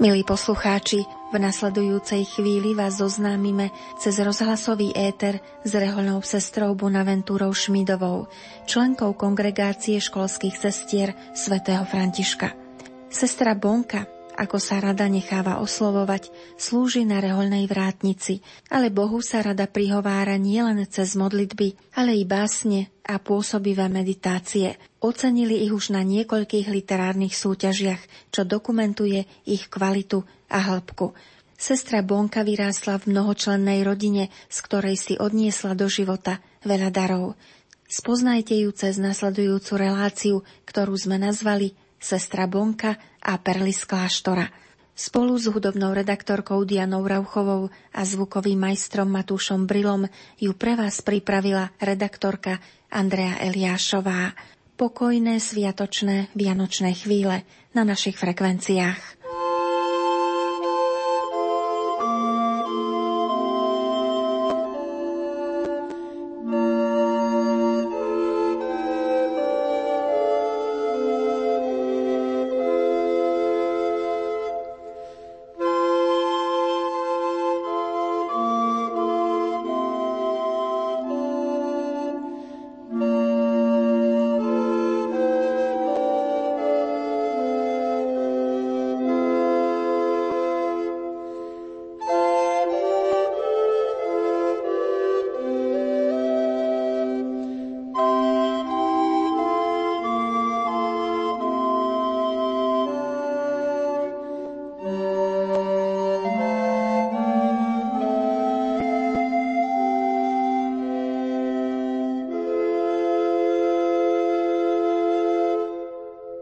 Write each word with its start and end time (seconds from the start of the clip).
Milí 0.00 0.24
poslucháči, 0.24 1.04
v 1.28 1.36
nasledujúcej 1.36 2.24
chvíli 2.24 2.72
vás 2.72 3.04
zoznámime 3.04 3.68
cez 4.00 4.16
rozhlasový 4.16 4.96
éter 4.96 5.44
s 5.60 5.76
reholnou 5.76 6.24
sestrou 6.24 6.72
Bonaventúrou 6.72 7.52
Šmidovou, 7.52 8.24
členkou 8.64 9.12
kongregácie 9.12 10.00
školských 10.00 10.56
sestier 10.56 11.12
svätého 11.36 11.84
Františka. 11.84 12.56
Sestra 13.12 13.52
Bonka, 13.52 14.08
ako 14.40 14.56
sa 14.56 14.80
rada 14.80 15.04
necháva 15.04 15.60
oslovovať, 15.60 16.32
slúži 16.56 17.04
na 17.04 17.20
reholnej 17.20 17.68
vrátnici, 17.68 18.40
ale 18.72 18.88
Bohu 18.88 19.20
sa 19.20 19.44
rada 19.44 19.68
prihovára 19.68 20.40
nielen 20.40 20.80
cez 20.88 21.12
modlitby, 21.12 21.76
ale 21.92 22.16
i 22.16 22.24
básne 22.24 22.88
a 23.04 23.20
pôsobivé 23.20 23.92
meditácie. 23.92 24.80
Ocenili 25.00 25.64
ich 25.64 25.72
už 25.72 25.96
na 25.96 26.04
niekoľkých 26.04 26.68
literárnych 26.68 27.32
súťažiach, 27.32 28.04
čo 28.28 28.44
dokumentuje 28.44 29.24
ich 29.48 29.72
kvalitu 29.72 30.28
a 30.52 30.60
hĺbku. 30.60 31.16
Sestra 31.56 32.04
Bonka 32.04 32.44
vyrástla 32.44 33.00
v 33.00 33.16
mnohočlennej 33.16 33.80
rodine, 33.80 34.28
z 34.52 34.58
ktorej 34.60 34.96
si 35.00 35.14
odniesla 35.16 35.72
do 35.72 35.88
života 35.88 36.44
veľa 36.68 36.92
darov. 36.92 37.36
Spoznajte 37.88 38.56
ju 38.60 38.70
cez 38.76 39.00
nasledujúcu 39.00 39.72
reláciu, 39.80 40.36
ktorú 40.68 40.92
sme 41.00 41.16
nazvali 41.16 41.72
Sestra 41.96 42.44
Bonka 42.44 42.96
a 43.24 43.36
Perly 43.40 43.72
z 43.72 43.88
kláštora. 43.88 44.52
Spolu 44.92 45.32
s 45.40 45.48
hudobnou 45.48 45.96
redaktorkou 45.96 46.60
Dianou 46.68 47.08
Rauchovou 47.08 47.72
a 47.96 48.00
zvukovým 48.04 48.68
majstrom 48.68 49.08
Matúšom 49.08 49.64
Brilom 49.64 50.04
ju 50.36 50.52
pre 50.52 50.76
vás 50.76 51.00
pripravila 51.00 51.72
redaktorka 51.80 52.60
Andrea 52.92 53.40
Eliášová. 53.40 54.36
Pokojné, 54.80 55.44
sviatočné, 55.44 56.32
vianočné 56.32 56.96
chvíle 56.96 57.44
na 57.76 57.84
našich 57.84 58.16
frekvenciách. 58.16 59.19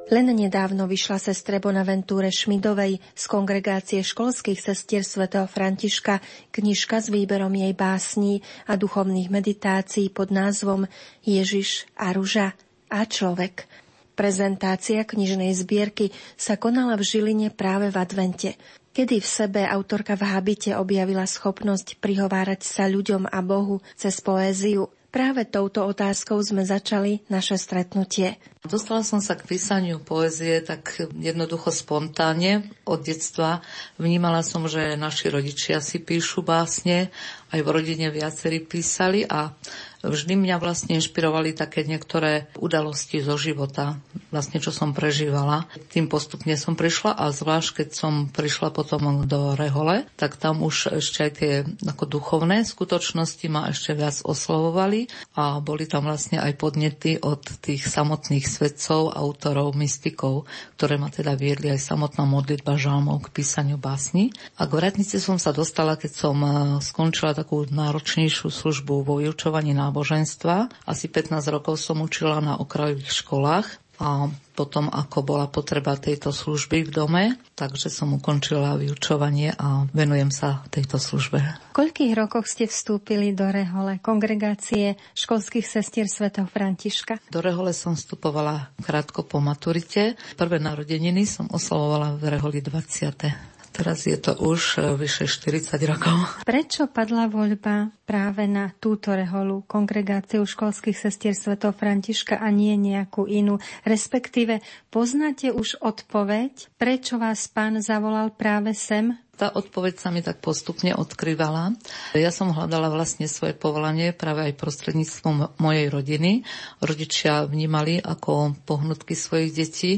Len 0.08 0.24
nedávno 0.32 0.88
vyšla 0.88 1.20
sestre 1.20 1.60
Bonaventúre 1.60 2.32
Šmidovej 2.32 2.96
z 3.12 3.24
kongregácie 3.28 4.00
školských 4.00 4.56
sestier 4.56 5.04
svätého 5.04 5.44
Františka 5.44 6.24
knižka 6.48 7.04
s 7.04 7.12
výberom 7.12 7.52
jej 7.52 7.76
básní 7.76 8.40
a 8.64 8.80
duchovných 8.80 9.28
meditácií 9.28 10.08
pod 10.08 10.32
názvom 10.32 10.88
Ježiš 11.28 11.84
a 11.92 12.16
ruža 12.16 12.56
a 12.88 13.04
človek. 13.04 13.68
Prezentácia 14.16 15.04
knižnej 15.04 15.52
zbierky 15.52 16.08
sa 16.40 16.56
konala 16.56 16.96
v 16.96 17.04
Žiline 17.04 17.52
práve 17.52 17.92
v 17.92 18.00
advente, 18.00 18.56
kedy 18.96 19.20
v 19.20 19.28
sebe 19.28 19.60
autorka 19.68 20.16
v 20.16 20.24
habite 20.24 20.72
objavila 20.72 21.28
schopnosť 21.28 22.00
prihovárať 22.00 22.64
sa 22.64 22.88
ľuďom 22.88 23.28
a 23.28 23.44
Bohu 23.44 23.84
cez 23.92 24.24
poéziu. 24.24 24.88
Práve 25.08 25.48
touto 25.48 25.88
otázkou 25.88 26.36
sme 26.44 26.68
začali 26.68 27.24
naše 27.32 27.56
stretnutie. 27.56 28.36
Dostala 28.60 29.00
som 29.00 29.24
sa 29.24 29.40
k 29.40 29.48
písaniu 29.48 30.04
poezie 30.04 30.60
tak 30.60 31.00
jednoducho 31.16 31.72
spontánne 31.72 32.68
od 32.84 33.00
detstva. 33.00 33.64
Vnímala 33.96 34.44
som, 34.44 34.68
že 34.68 35.00
naši 35.00 35.32
rodičia 35.32 35.80
si 35.80 36.04
píšu 36.04 36.44
básne, 36.44 37.08
aj 37.48 37.60
v 37.64 37.68
rodine 37.72 38.12
viacerí 38.12 38.60
písali 38.60 39.24
a 39.24 39.56
vždy 40.02 40.38
mňa 40.38 40.56
vlastne 40.62 40.96
inšpirovali 40.98 41.54
také 41.54 41.82
niektoré 41.82 42.46
udalosti 42.54 43.18
zo 43.18 43.34
života, 43.34 43.98
vlastne 44.30 44.62
čo 44.62 44.70
som 44.70 44.94
prežívala. 44.94 45.66
Tým 45.90 46.06
postupne 46.06 46.54
som 46.54 46.78
prišla 46.78 47.18
a 47.18 47.34
zvlášť 47.34 47.82
keď 47.82 47.88
som 47.90 48.12
prišla 48.30 48.70
potom 48.70 49.26
do 49.26 49.58
Rehole, 49.58 50.06
tak 50.14 50.38
tam 50.38 50.62
už 50.62 51.02
ešte 51.02 51.18
aj 51.26 51.32
tie 51.34 51.52
ako 51.86 52.04
duchovné 52.06 52.62
skutočnosti 52.62 53.46
ma 53.50 53.70
ešte 53.72 53.96
viac 53.96 54.22
oslovovali 54.22 55.10
a 55.34 55.58
boli 55.58 55.88
tam 55.90 56.06
vlastne 56.06 56.38
aj 56.38 56.54
podnety 56.54 57.18
od 57.18 57.42
tých 57.58 57.88
samotných 57.88 58.46
svedcov, 58.46 59.10
autorov, 59.10 59.74
mystikov, 59.74 60.46
ktoré 60.78 61.00
ma 61.00 61.10
teda 61.10 61.34
viedli 61.34 61.74
aj 61.74 61.82
samotná 61.82 62.22
modlitba 62.28 62.78
žalmov 62.78 63.28
k 63.28 63.42
písaniu 63.42 63.80
básni. 63.80 64.30
A 64.60 64.68
k 64.68 64.72
vratnici 64.78 65.18
som 65.18 65.40
sa 65.40 65.50
dostala, 65.50 65.98
keď 65.98 66.12
som 66.14 66.36
eh, 66.38 66.52
skončila 66.78 67.34
takú 67.34 67.66
náročnejšiu 67.66 68.50
službu 68.52 69.02
vo 69.02 69.18
vyučovaní 69.18 69.74
na 69.74 69.87
náboženstva. 69.88 70.68
Asi 70.84 71.08
15 71.08 71.40
rokov 71.48 71.80
som 71.80 72.04
učila 72.04 72.44
na 72.44 72.60
okrajových 72.60 73.10
školách 73.10 73.66
a 73.98 74.30
potom, 74.54 74.86
ako 74.86 75.26
bola 75.26 75.50
potreba 75.50 75.98
tejto 75.98 76.30
služby 76.30 76.86
v 76.86 76.90
dome, 76.90 77.24
takže 77.58 77.90
som 77.90 78.14
ukončila 78.14 78.78
vyučovanie 78.78 79.54
a 79.58 79.90
venujem 79.90 80.30
sa 80.30 80.62
tejto 80.70 81.02
službe. 81.02 81.42
V 81.42 81.74
koľkých 81.74 82.14
rokoch 82.14 82.46
ste 82.46 82.70
vstúpili 82.70 83.34
do 83.34 83.50
Rehole, 83.50 83.98
kongregácie 83.98 84.94
školských 85.18 85.66
sestier 85.66 86.06
svätého 86.06 86.46
Františka? 86.46 87.18
Do 87.26 87.42
Rehole 87.42 87.74
som 87.74 87.98
vstupovala 87.98 88.70
krátko 88.78 89.26
po 89.26 89.42
maturite. 89.42 90.14
Prvé 90.38 90.62
narodeniny 90.62 91.26
som 91.26 91.50
oslavovala 91.50 92.14
v 92.22 92.38
Reholi 92.38 92.62
20. 92.62 93.57
Teraz 93.78 94.10
je 94.10 94.18
to 94.18 94.34
už 94.42 94.82
e, 94.82 94.98
vyše 94.98 95.30
40 95.30 95.78
rokov. 95.86 96.42
Prečo 96.42 96.90
padla 96.90 97.30
voľba 97.30 97.94
práve 98.02 98.50
na 98.50 98.74
túto 98.74 99.14
reholu, 99.14 99.62
kongregáciu 99.70 100.42
školských 100.42 100.98
sestier 100.98 101.30
Sv. 101.30 101.54
Františka 101.54 102.42
a 102.42 102.50
nie 102.50 102.74
nejakú 102.74 103.30
inú? 103.30 103.62
Respektíve 103.86 104.66
poznáte 104.90 105.54
už 105.54 105.78
odpoveď, 105.78 106.74
prečo 106.74 107.22
vás 107.22 107.46
pán 107.46 107.78
zavolal 107.78 108.34
práve 108.34 108.74
sem 108.74 109.14
tá 109.38 109.54
odpoveď 109.54 109.94
sa 110.02 110.10
mi 110.10 110.18
tak 110.18 110.42
postupne 110.42 110.98
odkrývala. 110.98 111.78
Ja 112.18 112.34
som 112.34 112.50
hľadala 112.50 112.90
vlastne 112.90 113.30
svoje 113.30 113.54
povolanie 113.54 114.10
práve 114.10 114.50
aj 114.50 114.58
prostredníctvom 114.58 115.62
mojej 115.62 115.86
rodiny. 115.86 116.42
Rodičia 116.82 117.46
vnímali 117.46 118.02
ako 118.02 118.58
pohnutky 118.66 119.14
svojich 119.14 119.54
detí 119.54 119.92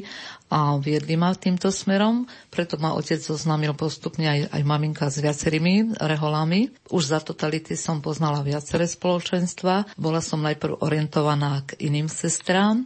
a 0.50 0.76
viedli 0.82 1.14
ma 1.14 1.30
týmto 1.30 1.70
smerom, 1.70 2.26
preto 2.50 2.74
ma 2.82 2.98
otec 2.98 3.22
zoznámil 3.22 3.70
postupne 3.78 4.26
aj, 4.26 4.40
aj 4.50 4.62
maminka 4.66 5.06
s 5.06 5.22
viacerými 5.22 5.94
reholami. 5.94 6.74
Už 6.90 7.14
za 7.14 7.22
totality 7.22 7.78
som 7.78 8.02
poznala 8.02 8.42
viaceré 8.42 8.90
spoločenstva. 8.90 9.94
Bola 9.94 10.18
som 10.18 10.42
najprv 10.42 10.82
orientovaná 10.82 11.62
k 11.64 11.78
iným 11.86 12.10
sestrám 12.10 12.82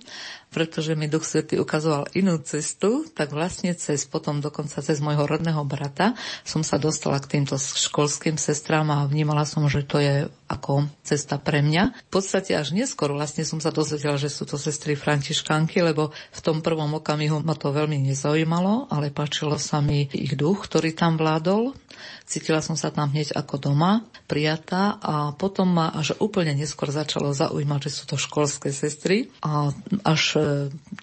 pretože 0.54 0.94
mi 0.94 1.10
Duch 1.10 1.26
Svetý 1.26 1.58
ukazoval 1.58 2.06
inú 2.14 2.38
cestu, 2.38 3.02
tak 3.10 3.34
vlastne 3.34 3.74
cez, 3.74 4.06
potom 4.06 4.38
dokonca 4.38 4.78
cez 4.78 5.02
môjho 5.02 5.26
rodného 5.26 5.66
brata 5.66 6.14
som 6.46 6.62
sa 6.62 6.78
dostala 6.78 7.18
k 7.18 7.36
týmto 7.36 7.58
školským 7.58 8.38
sestrám 8.38 8.86
a 8.94 9.02
vnímala 9.10 9.42
som, 9.42 9.66
že 9.66 9.82
to 9.82 9.98
je 9.98 10.30
ako 10.46 10.86
cesta 11.02 11.42
pre 11.42 11.64
mňa. 11.64 12.06
V 12.06 12.10
podstate 12.14 12.54
až 12.54 12.70
neskôr 12.70 13.10
vlastne 13.10 13.42
som 13.42 13.58
sa 13.58 13.74
dozvedela, 13.74 14.14
že 14.14 14.30
sú 14.30 14.46
to 14.46 14.54
sestry 14.54 14.94
františkanky, 14.94 15.82
lebo 15.82 16.14
v 16.14 16.40
tom 16.44 16.62
prvom 16.62 17.02
okamihu 17.02 17.42
ma 17.42 17.58
to 17.58 17.74
veľmi 17.74 17.98
nezaujímalo, 18.06 18.86
ale 18.94 19.10
páčilo 19.10 19.58
sa 19.58 19.82
mi 19.82 20.06
ich 20.14 20.38
duch, 20.38 20.70
ktorý 20.70 20.94
tam 20.94 21.18
vládol. 21.18 21.74
Cítila 22.24 22.64
som 22.64 22.72
sa 22.72 22.88
tam 22.88 23.12
hneď 23.12 23.36
ako 23.36 23.60
doma, 23.60 24.00
prijatá 24.24 24.96
a 24.96 25.36
potom 25.36 25.68
ma 25.76 25.92
až 25.92 26.16
úplne 26.24 26.56
neskôr 26.56 26.88
začalo 26.88 27.36
zaujímať, 27.36 27.80
že 27.84 27.90
sú 27.92 28.04
to 28.08 28.16
školské 28.16 28.72
sestry 28.72 29.28
a 29.44 29.76
až 30.08 30.22
e, 30.34 30.40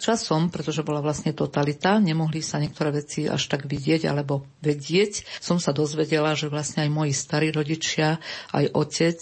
časom, 0.02 0.50
pretože 0.50 0.82
bola 0.82 0.98
vlastne 1.06 1.30
totalita, 1.30 2.02
nemohli 2.02 2.42
sa 2.42 2.58
niektoré 2.58 2.90
veci 2.90 3.30
až 3.30 3.54
tak 3.54 3.70
vidieť 3.70 4.10
alebo 4.10 4.50
vedieť, 4.66 5.30
som 5.38 5.62
sa 5.62 5.78
dozvedela, 5.78 6.34
že 6.34 6.50
vlastne 6.50 6.90
aj 6.90 6.90
moji 6.90 7.14
starí 7.14 7.54
rodičia, 7.54 8.18
aj 8.50 8.74
otec 8.74 9.22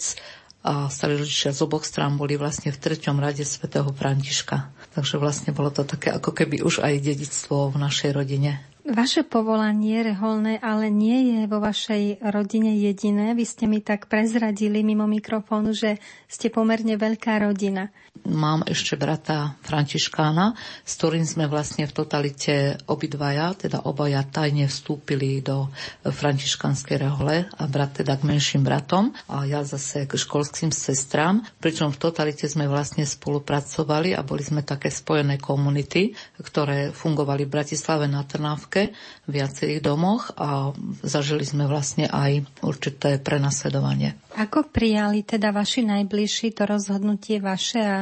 a 0.64 0.88
starí 0.88 1.20
rodičia 1.20 1.52
z 1.52 1.60
oboch 1.64 1.84
strán 1.84 2.16
boli 2.16 2.40
vlastne 2.40 2.72
v 2.72 2.80
treťom 2.80 3.16
rade 3.16 3.44
svätého 3.44 3.88
Františka. 3.92 4.72
Takže 4.96 5.16
vlastne 5.16 5.52
bolo 5.56 5.72
to 5.72 5.84
také 5.84 6.12
ako 6.12 6.32
keby 6.32 6.64
už 6.64 6.80
aj 6.80 7.00
dedictvo 7.00 7.72
v 7.72 7.76
našej 7.80 8.10
rodine. 8.12 8.60
Vaše 8.90 9.22
povolanie 9.22 10.02
reholné 10.02 10.58
ale 10.58 10.90
nie 10.90 11.30
je 11.30 11.40
vo 11.46 11.62
vašej 11.62 12.26
rodine 12.26 12.74
jediné. 12.74 13.38
Vy 13.38 13.46
ste 13.46 13.70
mi 13.70 13.78
tak 13.78 14.10
prezradili 14.10 14.82
mimo 14.82 15.06
mikrofónu, 15.06 15.70
že 15.70 16.02
ste 16.26 16.50
pomerne 16.50 16.98
veľká 16.98 17.38
rodina. 17.38 17.94
Mám 18.26 18.66
ešte 18.66 18.98
brata 18.98 19.54
Františkána, 19.62 20.58
s 20.82 20.98
ktorým 20.98 21.22
sme 21.22 21.46
vlastne 21.46 21.86
v 21.86 21.94
totalite 21.94 22.82
obidvaja, 22.90 23.54
teda 23.54 23.86
obaja 23.86 24.26
tajne 24.26 24.66
vstúpili 24.66 25.38
do 25.38 25.70
františkanskej 26.02 26.98
rehole 26.98 27.46
a 27.46 27.62
brat 27.70 28.02
teda 28.02 28.18
k 28.18 28.26
menším 28.26 28.66
bratom 28.66 29.14
a 29.30 29.46
ja 29.46 29.62
zase 29.62 30.10
k 30.10 30.18
školským 30.18 30.74
sestrám, 30.74 31.46
pričom 31.62 31.94
v 31.94 32.02
totalite 32.02 32.50
sme 32.50 32.66
vlastne 32.66 33.06
spolupracovali 33.06 34.18
a 34.18 34.26
boli 34.26 34.42
sme 34.42 34.66
také 34.66 34.90
spojené 34.90 35.38
komunity, 35.38 36.10
ktoré 36.42 36.90
fungovali 36.90 37.46
v 37.46 37.54
Bratislave 37.54 38.10
na 38.10 38.26
Trnávke 38.26 38.79
v 39.26 39.30
viacerých 39.30 39.84
domoch 39.84 40.32
a 40.40 40.72
zažili 41.04 41.44
sme 41.44 41.68
vlastne 41.68 42.08
aj 42.08 42.48
určité 42.64 43.20
prenasledovanie. 43.20 44.16
Ako 44.40 44.72
prijali 44.72 45.20
teda 45.26 45.52
vaši 45.52 45.84
najbližší 45.84 46.56
to 46.56 46.64
rozhodnutie 46.64 47.42
vaše 47.42 47.80
a 47.84 47.98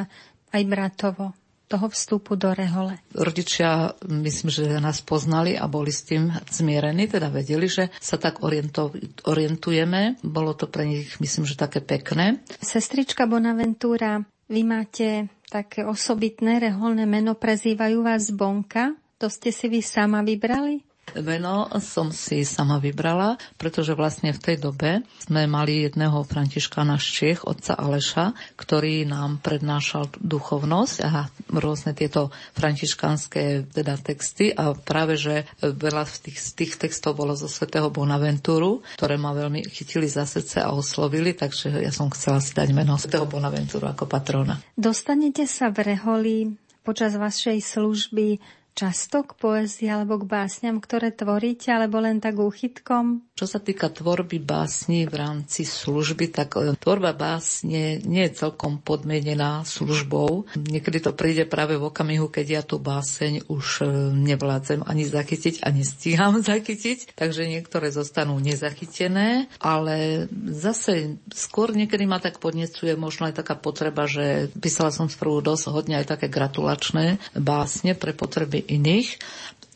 aj 0.54 0.62
bratovo 0.64 1.34
toho 1.68 1.92
vstupu 1.92 2.32
do 2.40 2.56
rehole. 2.56 2.96
Rodičia, 3.12 3.92
myslím, 4.08 4.48
že 4.48 4.80
nás 4.80 5.04
poznali 5.04 5.52
a 5.52 5.68
boli 5.68 5.92
s 5.92 6.08
tým 6.08 6.32
zmierení, 6.48 7.12
teda 7.12 7.28
vedeli, 7.28 7.68
že 7.68 7.92
sa 8.00 8.16
tak 8.16 8.40
orientujeme. 9.28 10.16
Bolo 10.24 10.56
to 10.56 10.64
pre 10.64 10.88
nich, 10.88 11.20
myslím, 11.20 11.44
že 11.44 11.60
také 11.60 11.84
pekné. 11.84 12.40
Sestrička 12.64 13.28
Bonaventura, 13.28 14.24
vy 14.48 14.64
máte 14.64 15.28
také 15.52 15.84
osobitné 15.84 16.56
reholné 16.56 17.04
meno, 17.04 17.36
prezývajú 17.36 18.00
vás 18.00 18.32
Bonka. 18.32 18.96
To 19.18 19.26
ste 19.26 19.50
si 19.50 19.66
vy 19.66 19.82
sama 19.82 20.22
vybrali? 20.22 20.86
Meno 21.18 21.72
som 21.80 22.12
si 22.12 22.44
sama 22.44 22.76
vybrala, 22.76 23.40
pretože 23.56 23.96
vlastne 23.96 24.36
v 24.36 24.42
tej 24.44 24.56
dobe 24.60 25.02
sme 25.24 25.48
mali 25.48 25.88
jedného 25.88 26.20
františkána 26.20 27.00
z 27.00 27.06
Čiech, 27.08 27.40
otca 27.48 27.80
Aleša, 27.80 28.36
ktorý 28.60 29.08
nám 29.08 29.40
prednášal 29.40 30.12
duchovnosť 30.20 30.96
a 31.02 31.32
rôzne 31.48 31.96
tieto 31.96 32.28
františkánske 32.54 33.72
teda 33.72 33.96
texty 33.96 34.52
a 34.52 34.76
práve, 34.76 35.16
že 35.16 35.48
veľa 35.64 36.04
z 36.04 36.28
tých, 36.28 36.38
z 36.38 36.50
tých 36.54 36.72
textov 36.76 37.16
bolo 37.16 37.32
zo 37.32 37.48
svätého 37.48 37.88
Bonaventúru, 37.88 38.84
ktoré 39.00 39.16
ma 39.16 39.32
veľmi 39.32 39.64
chytili 39.64 40.06
za 40.06 40.28
srdce 40.28 40.60
a 40.60 40.76
oslovili, 40.76 41.32
takže 41.32 41.72
ja 41.72 41.90
som 41.90 42.12
chcela 42.12 42.44
si 42.44 42.52
dať 42.52 42.68
meno 42.76 43.00
svätého 43.00 43.24
Bonaventúru 43.24 43.88
ako 43.88 44.04
patrona. 44.04 44.60
Dostanete 44.76 45.48
sa 45.48 45.72
v 45.72 45.96
Reholi 45.96 46.36
počas 46.84 47.16
vašej 47.16 47.58
služby 47.64 48.58
často 48.78 49.26
k 49.26 49.34
poezii 49.34 49.90
alebo 49.90 50.22
k 50.22 50.30
básňam, 50.30 50.78
ktoré 50.78 51.10
tvoríte, 51.10 51.74
alebo 51.74 51.98
len 51.98 52.22
tak 52.22 52.38
úchytkom? 52.38 53.26
Čo 53.34 53.50
sa 53.50 53.58
týka 53.58 53.90
tvorby 53.90 54.38
básni 54.38 55.02
v 55.10 55.18
rámci 55.18 55.66
služby, 55.66 56.30
tak 56.30 56.54
e, 56.54 56.78
tvorba 56.78 57.10
básne 57.10 57.98
nie 58.06 58.22
je 58.30 58.38
celkom 58.38 58.78
podmienená 58.78 59.66
službou. 59.66 60.46
Niekedy 60.54 61.02
to 61.02 61.10
príde 61.10 61.50
práve 61.50 61.74
v 61.74 61.90
okamihu, 61.90 62.30
keď 62.30 62.46
ja 62.46 62.62
tú 62.62 62.78
báseň 62.78 63.50
už 63.50 63.66
e, 63.82 63.86
nevládzem 64.14 64.86
ani 64.86 65.02
zachytiť, 65.10 65.66
ani 65.66 65.82
stíham 65.82 66.38
zachytiť, 66.54 67.18
takže 67.18 67.50
niektoré 67.50 67.90
zostanú 67.90 68.38
nezachytené, 68.38 69.50
ale 69.58 70.30
zase 70.54 71.18
skôr 71.34 71.74
niekedy 71.74 72.06
ma 72.06 72.22
tak 72.22 72.38
podnecuje 72.38 72.94
možno 72.94 73.26
aj 73.26 73.42
taká 73.42 73.58
potreba, 73.58 74.06
že 74.06 74.54
písala 74.54 74.94
som 74.94 75.10
sprvu 75.10 75.42
dosť 75.42 75.74
hodne 75.74 75.98
aj 75.98 76.14
také 76.14 76.30
gratulačné 76.30 77.18
básne 77.34 77.98
pre 77.98 78.14
potreby 78.14 78.67
iných 78.68 79.08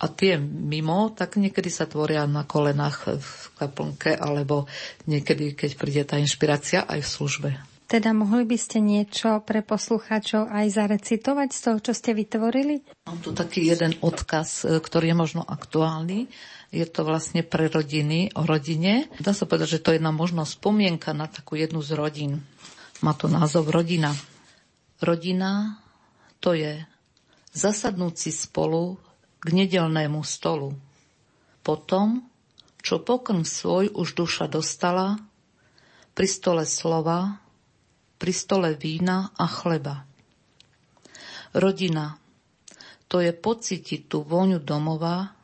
a 0.02 0.10
tie 0.10 0.36
mimo, 0.42 1.14
tak 1.14 1.38
niekedy 1.38 1.70
sa 1.70 1.86
tvoria 1.86 2.26
na 2.26 2.42
kolenách 2.42 3.22
v 3.22 3.32
kaplnke, 3.54 4.18
alebo 4.18 4.66
niekedy, 5.06 5.54
keď 5.54 5.70
príde 5.78 6.02
tá 6.02 6.18
inšpirácia 6.18 6.82
aj 6.82 7.00
v 7.06 7.08
službe. 7.08 7.50
Teda 7.86 8.16
mohli 8.16 8.48
by 8.48 8.56
ste 8.56 8.80
niečo 8.80 9.44
pre 9.44 9.60
poslucháčov 9.60 10.48
aj 10.48 10.66
zarecitovať 10.80 11.48
z 11.52 11.58
toho, 11.60 11.78
čo 11.84 11.92
ste 11.92 12.16
vytvorili? 12.16 12.80
Mám 13.04 13.20
tu 13.20 13.36
taký 13.36 13.68
jeden 13.68 14.00
odkaz, 14.00 14.64
e, 14.64 14.80
ktorý 14.80 15.12
je 15.12 15.16
možno 15.16 15.42
aktuálny. 15.44 16.24
Je 16.72 16.88
to 16.88 17.04
vlastne 17.04 17.44
pre 17.44 17.68
rodiny, 17.68 18.32
o 18.32 18.48
rodine. 18.48 19.12
Dá 19.20 19.36
sa 19.36 19.44
povedať, 19.44 19.76
že 19.76 19.82
to 19.84 19.92
je 19.92 20.00
jedna 20.00 20.08
možno 20.08 20.48
spomienka 20.48 21.12
na 21.12 21.28
takú 21.28 21.52
jednu 21.52 21.84
z 21.84 21.92
rodín. 21.92 22.40
Má 23.04 23.12
to 23.12 23.28
názov 23.28 23.68
Rodina. 23.68 24.16
Rodina 25.04 25.76
to 26.40 26.56
je 26.56 26.82
zasadnúť 27.52 28.14
si 28.16 28.30
spolu 28.32 28.96
k 29.40 29.46
nedelnému 29.52 30.24
stolu. 30.24 30.74
Potom, 31.62 32.24
čo 32.82 32.98
pokrm 32.98 33.46
svoj 33.46 33.94
už 33.94 34.18
duša 34.18 34.50
dostala, 34.50 35.20
pri 36.12 36.28
stole 36.28 36.64
slova, 36.68 37.40
pri 38.20 38.32
stole 38.34 38.76
vína 38.76 39.32
a 39.36 39.48
chleba. 39.48 40.04
Rodina, 41.52 42.16
to 43.08 43.20
je 43.20 43.32
pocítiť 43.32 44.08
tú 44.08 44.24
vôňu 44.24 44.60
domova, 44.60 45.36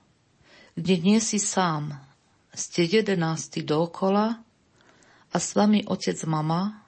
kde 0.72 0.94
nie 1.00 1.18
si 1.20 1.36
sám, 1.36 1.92
ste 2.52 2.88
jedenácti 2.88 3.60
dookola 3.60 4.40
a 5.28 5.36
s 5.36 5.52
vami 5.52 5.84
otec 5.84 6.16
mama, 6.24 6.80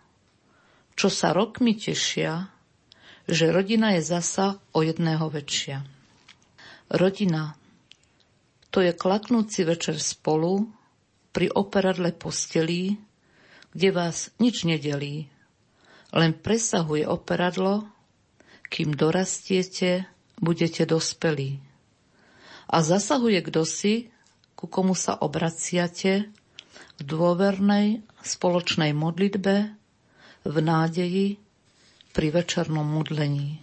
čo 0.97 1.12
sa 1.12 1.37
rokmi 1.37 1.77
tešia, 1.77 2.49
že 3.31 3.55
rodina 3.55 3.95
je 3.95 4.03
zasa 4.03 4.59
o 4.75 4.83
jedného 4.83 5.31
väčšia. 5.31 5.87
Rodina. 6.91 7.55
To 8.75 8.83
je 8.83 8.91
klaknúci 8.91 9.63
večer 9.63 10.03
spolu 10.03 10.67
pri 11.31 11.47
operadle 11.55 12.11
postelí, 12.11 12.99
kde 13.71 13.89
vás 13.95 14.35
nič 14.43 14.67
nedelí. 14.67 15.31
Len 16.11 16.35
presahuje 16.35 17.07
operadlo, 17.07 17.87
kým 18.67 18.99
dorastiete, 18.99 20.11
budete 20.43 20.83
dospelí. 20.87 21.63
A 22.71 22.83
zasahuje 22.83 23.43
kdo 23.47 23.63
si, 23.63 24.11
ku 24.59 24.67
komu 24.67 24.99
sa 24.99 25.15
obraciate, 25.19 26.31
v 26.99 27.03
dôvernej 27.07 28.03
spoločnej 28.21 28.93
modlitbe, 28.93 29.73
v 30.45 30.57
nádeji, 30.61 31.41
pri 32.11 32.35
večernom 32.35 32.85
modlení. 32.85 33.62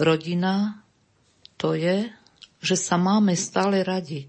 Rodina 0.00 0.80
to 1.60 1.76
je, 1.76 2.08
že 2.64 2.76
sa 2.76 2.96
máme 2.96 3.36
stále 3.36 3.84
radi. 3.84 4.28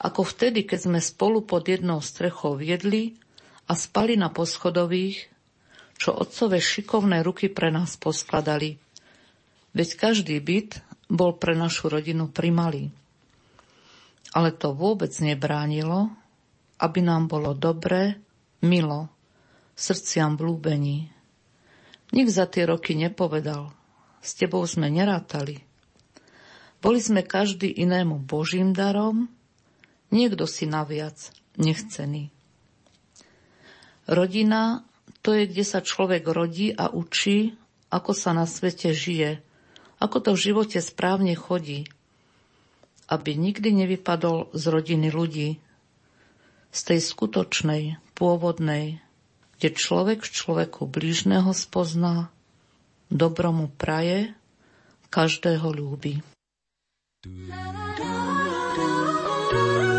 Ako 0.00 0.24
vtedy, 0.24 0.64
keď 0.64 0.88
sme 0.88 1.00
spolu 1.04 1.44
pod 1.44 1.68
jednou 1.68 2.00
strechou 2.00 2.56
viedli 2.56 3.20
a 3.68 3.76
spali 3.76 4.16
na 4.16 4.32
poschodových, 4.32 5.28
čo 6.00 6.16
otcové 6.16 6.64
šikovné 6.64 7.20
ruky 7.20 7.52
pre 7.52 7.68
nás 7.68 8.00
poskladali. 8.00 8.80
Veď 9.76 9.88
každý 10.00 10.40
byt 10.40 10.80
bol 11.12 11.36
pre 11.36 11.52
našu 11.52 11.92
rodinu 11.92 12.32
primalý. 12.32 12.88
Ale 14.32 14.56
to 14.56 14.72
vôbec 14.72 15.12
nebránilo, 15.20 16.08
aby 16.80 17.04
nám 17.04 17.28
bolo 17.28 17.52
dobre, 17.52 18.16
milo, 18.64 19.12
srdciam 19.76 20.40
blúbení. 20.40 21.19
Nik 22.10 22.28
za 22.28 22.46
tie 22.50 22.66
roky 22.66 22.98
nepovedal, 22.98 23.70
s 24.20 24.34
tebou 24.34 24.66
sme 24.66 24.90
nerátali– 24.90 25.62
boli 26.80 26.96
sme 26.96 27.20
každý 27.20 27.68
inému 27.68 28.24
Božím 28.24 28.72
darom, 28.72 29.28
niekto 30.08 30.48
si 30.48 30.64
naviac 30.64 31.28
nechcený. 31.60 32.32
Rodina 34.08 34.88
to 35.20 35.36
je, 35.36 35.44
kde 35.44 35.64
sa 35.68 35.84
človek 35.84 36.24
rodí 36.24 36.72
a 36.72 36.88
učí, 36.88 37.52
ako 37.92 38.16
sa 38.16 38.32
na 38.32 38.48
svete 38.48 38.96
žije, 38.96 39.44
ako 40.00 40.16
to 40.24 40.30
v 40.32 40.42
živote 40.50 40.80
správne 40.80 41.36
chodí, 41.36 41.84
aby 43.12 43.36
nikdy 43.36 43.76
nevypadol 43.84 44.48
z 44.56 44.64
rodiny 44.72 45.12
ľudí, 45.12 45.60
z 46.72 46.80
tej 46.80 47.00
skutočnej, 47.04 48.00
pôvodnej, 48.16 49.04
kde 49.60 49.76
človek 49.76 50.24
človeku 50.24 50.88
blížneho 50.88 51.52
spozná, 51.52 52.32
dobromu 53.12 53.68
praje, 53.68 54.32
každého 55.12 55.68
ľúbi. 55.68 56.24
La, 57.28 57.68
la, 57.68 57.92
la, 58.00 59.89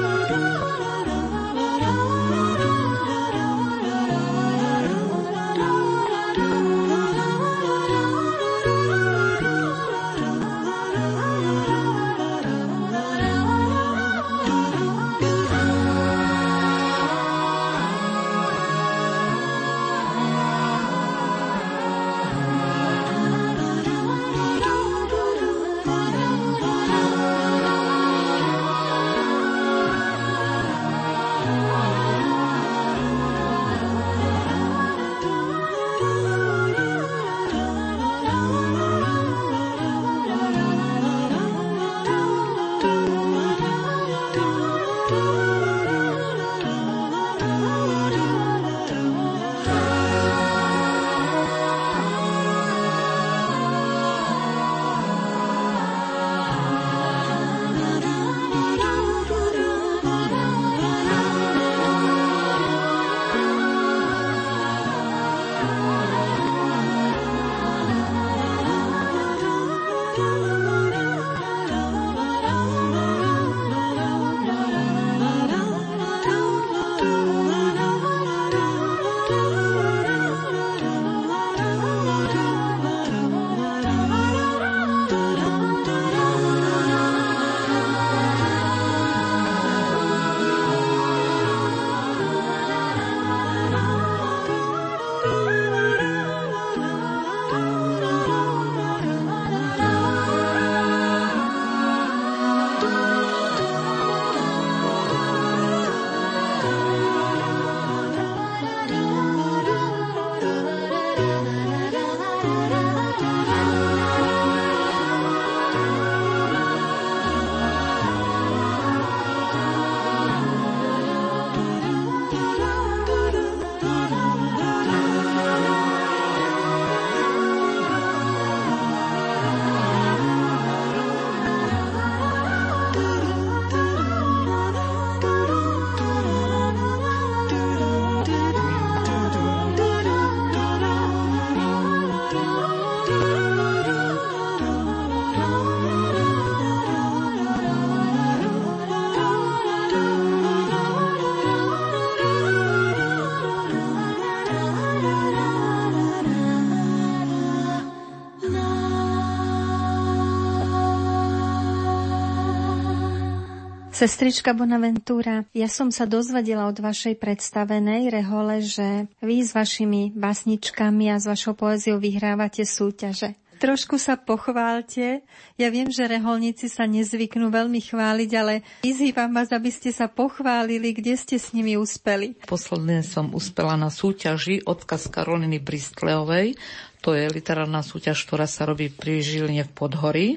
Sestrička 164.02 164.58
Bonaventura, 164.58 165.46
ja 165.54 165.70
som 165.70 165.94
sa 165.94 166.10
dozvedela 166.10 166.66
od 166.66 166.74
vašej 166.74 167.22
predstavenej 167.22 168.10
rehole, 168.10 168.66
že 168.66 169.06
vy 169.22 169.46
s 169.46 169.54
vašimi 169.54 170.18
básničkami 170.18 171.14
a 171.14 171.22
s 171.22 171.30
vašou 171.30 171.54
poéziou 171.54 172.02
vyhrávate 172.02 172.66
súťaže. 172.66 173.38
Trošku 173.62 174.02
sa 174.02 174.18
pochválte. 174.18 175.22
Ja 175.54 175.70
viem, 175.70 175.94
že 175.94 176.10
reholníci 176.10 176.66
sa 176.66 176.90
nezvyknú 176.90 177.54
veľmi 177.54 177.78
chváliť, 177.78 178.32
ale 178.34 178.66
vyzývam 178.82 179.38
vás, 179.38 179.54
aby 179.54 179.70
ste 179.70 179.94
sa 179.94 180.10
pochválili, 180.10 180.98
kde 180.98 181.14
ste 181.14 181.38
s 181.38 181.54
nimi 181.54 181.78
uspeli. 181.78 182.34
Posledne 182.50 183.06
som 183.06 183.30
uspela 183.38 183.78
na 183.78 183.94
súťaži 183.94 184.66
odkaz 184.66 185.14
Karoliny 185.14 185.62
Bristleovej. 185.62 186.58
To 187.06 187.14
je 187.14 187.30
literárna 187.30 187.86
súťaž, 187.86 188.26
ktorá 188.26 188.50
sa 188.50 188.66
robí 188.66 188.90
pri 188.90 189.22
Žiline 189.22 189.70
v 189.70 189.72
Podhorí 189.78 190.28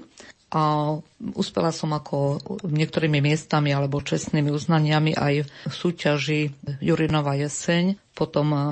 a 0.55 0.95
uspela 1.35 1.75
som 1.75 1.91
ako 1.91 2.39
niektorými 2.63 3.19
miestami 3.19 3.75
alebo 3.75 3.99
čestnými 3.99 4.55
uznaniami 4.55 5.19
aj 5.19 5.35
v 5.67 5.75
súťaži 5.75 6.55
Jurinova 6.79 7.35
jeseň, 7.35 7.99
potom 8.15 8.55
um, 8.55 8.69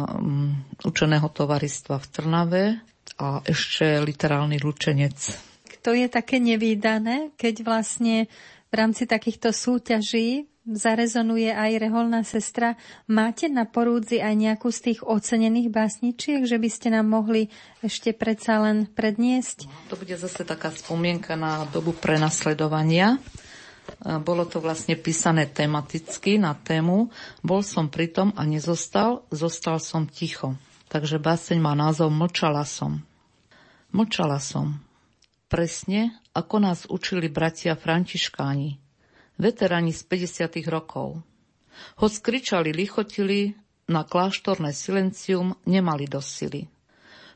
učeného 0.86 1.26
tovaristva 1.34 1.98
v 1.98 2.06
Trnave 2.06 2.64
a 3.18 3.42
ešte 3.42 3.98
literálny 3.98 4.62
lučenec. 4.62 5.18
To 5.82 5.90
je 5.90 6.06
také 6.06 6.38
nevýdané, 6.38 7.34
keď 7.34 7.66
vlastne 7.66 8.30
v 8.72 8.74
rámci 8.74 9.04
takýchto 9.04 9.52
súťaží 9.52 10.48
zarezonuje 10.64 11.52
aj 11.52 11.76
reholná 11.76 12.24
sestra. 12.24 12.80
Máte 13.10 13.52
na 13.52 13.68
porúdzi 13.68 14.22
aj 14.22 14.34
nejakú 14.38 14.72
z 14.72 14.80
tých 14.90 15.00
ocenených 15.04 15.68
básničiek, 15.68 16.46
že 16.46 16.56
by 16.56 16.68
ste 16.70 16.88
nám 16.94 17.10
mohli 17.10 17.52
ešte 17.84 18.16
predsa 18.16 18.62
len 18.64 18.88
predniesť? 18.88 19.68
To 19.92 19.98
bude 19.98 20.14
zase 20.14 20.46
taká 20.46 20.72
spomienka 20.72 21.34
na 21.36 21.68
dobu 21.68 21.92
prenasledovania. 21.92 23.18
Bolo 24.22 24.46
to 24.46 24.62
vlastne 24.62 24.94
písané 24.94 25.50
tematicky 25.50 26.38
na 26.38 26.54
tému 26.54 27.10
Bol 27.42 27.66
som 27.66 27.90
pritom 27.90 28.30
a 28.38 28.46
nezostal, 28.46 29.26
zostal 29.34 29.82
som 29.82 30.06
ticho. 30.06 30.54
Takže 30.86 31.18
báseň 31.18 31.58
má 31.58 31.74
názov 31.74 32.14
Mlčala 32.14 32.62
som. 32.62 33.02
Mlčala 33.90 34.38
som. 34.38 34.78
Presne 35.52 36.16
ako 36.32 36.64
nás 36.64 36.88
učili 36.88 37.28
bratia 37.28 37.76
Františkáni, 37.76 38.80
veteráni 39.36 39.92
z 39.92 40.00
50. 40.08 40.48
rokov. 40.64 41.20
Hoď 42.00 42.08
skričali, 42.08 42.72
lichotili, 42.72 43.52
na 43.84 44.00
kláštorné 44.00 44.72
silencium 44.72 45.52
nemali 45.68 46.08
do 46.08 46.24
sily. 46.24 46.72